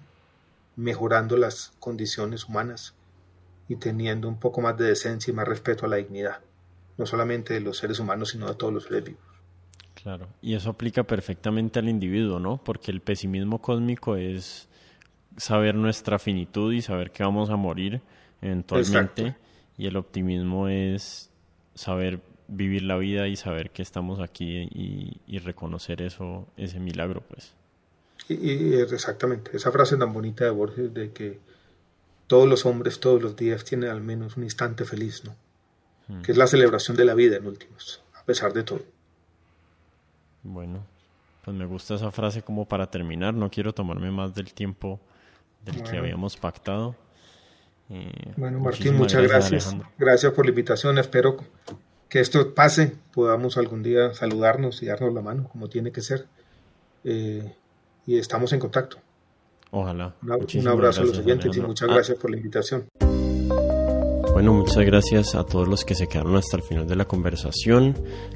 [0.76, 2.94] mejorando las condiciones humanas
[3.70, 6.40] y teniendo un poco más de decencia y más respeto a la dignidad
[6.98, 9.22] no solamente de los seres humanos, sino de todos los seres vivos.
[9.94, 12.58] Claro, y eso aplica perfectamente al individuo, ¿no?
[12.64, 14.68] Porque el pesimismo cósmico es
[15.38, 18.02] saber nuestra finitud y saber que vamos a morir
[18.42, 19.36] eventualmente,
[19.78, 21.32] y el optimismo es
[21.78, 24.70] saber vivir la vida y saber que estamos aquí
[25.28, 27.54] y, reconocer eso, ese milagro, pues.
[28.30, 31.40] Y, exactamente, esa frase tan bonita de Borges de que
[32.26, 35.36] todos los hombres todos los días tienen al menos un instante feliz, ¿no?
[36.24, 38.80] que es la celebración de la vida en últimos, a pesar de todo.
[40.44, 40.86] Bueno,
[41.44, 45.02] pues me gusta esa frase como para terminar, no quiero tomarme más del tiempo
[45.66, 46.96] del que habíamos pactado.
[47.90, 49.76] Eh, bueno, Martín, muchas gracias.
[49.98, 51.38] Gracias, por la invitación, espero
[52.10, 56.26] que esto pase, podamos algún día saludarnos y darnos la mano, como tiene que ser.
[57.04, 57.54] Eh,
[58.06, 58.98] y estamos en contacto.
[59.72, 60.16] Ojalá.
[60.22, 61.94] un abrazo a los oyentes y muchas ah.
[61.94, 62.86] gracias por la invitación.
[64.34, 67.96] Bueno, muchas gracias a todos los que se quedaron hasta el final de la conversación.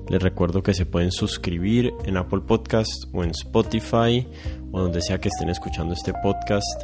[0.10, 4.28] Les recuerdo que se pueden suscribir en Apple Podcast o en Spotify
[4.72, 6.82] o donde sea que estén escuchando este podcast.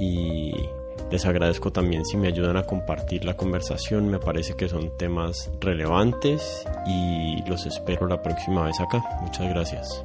[0.00, 0.52] Y
[1.10, 4.08] les agradezco también si me ayudan a compartir la conversación.
[4.08, 9.02] Me parece que son temas relevantes y los espero la próxima vez acá.
[9.20, 10.04] Muchas gracias.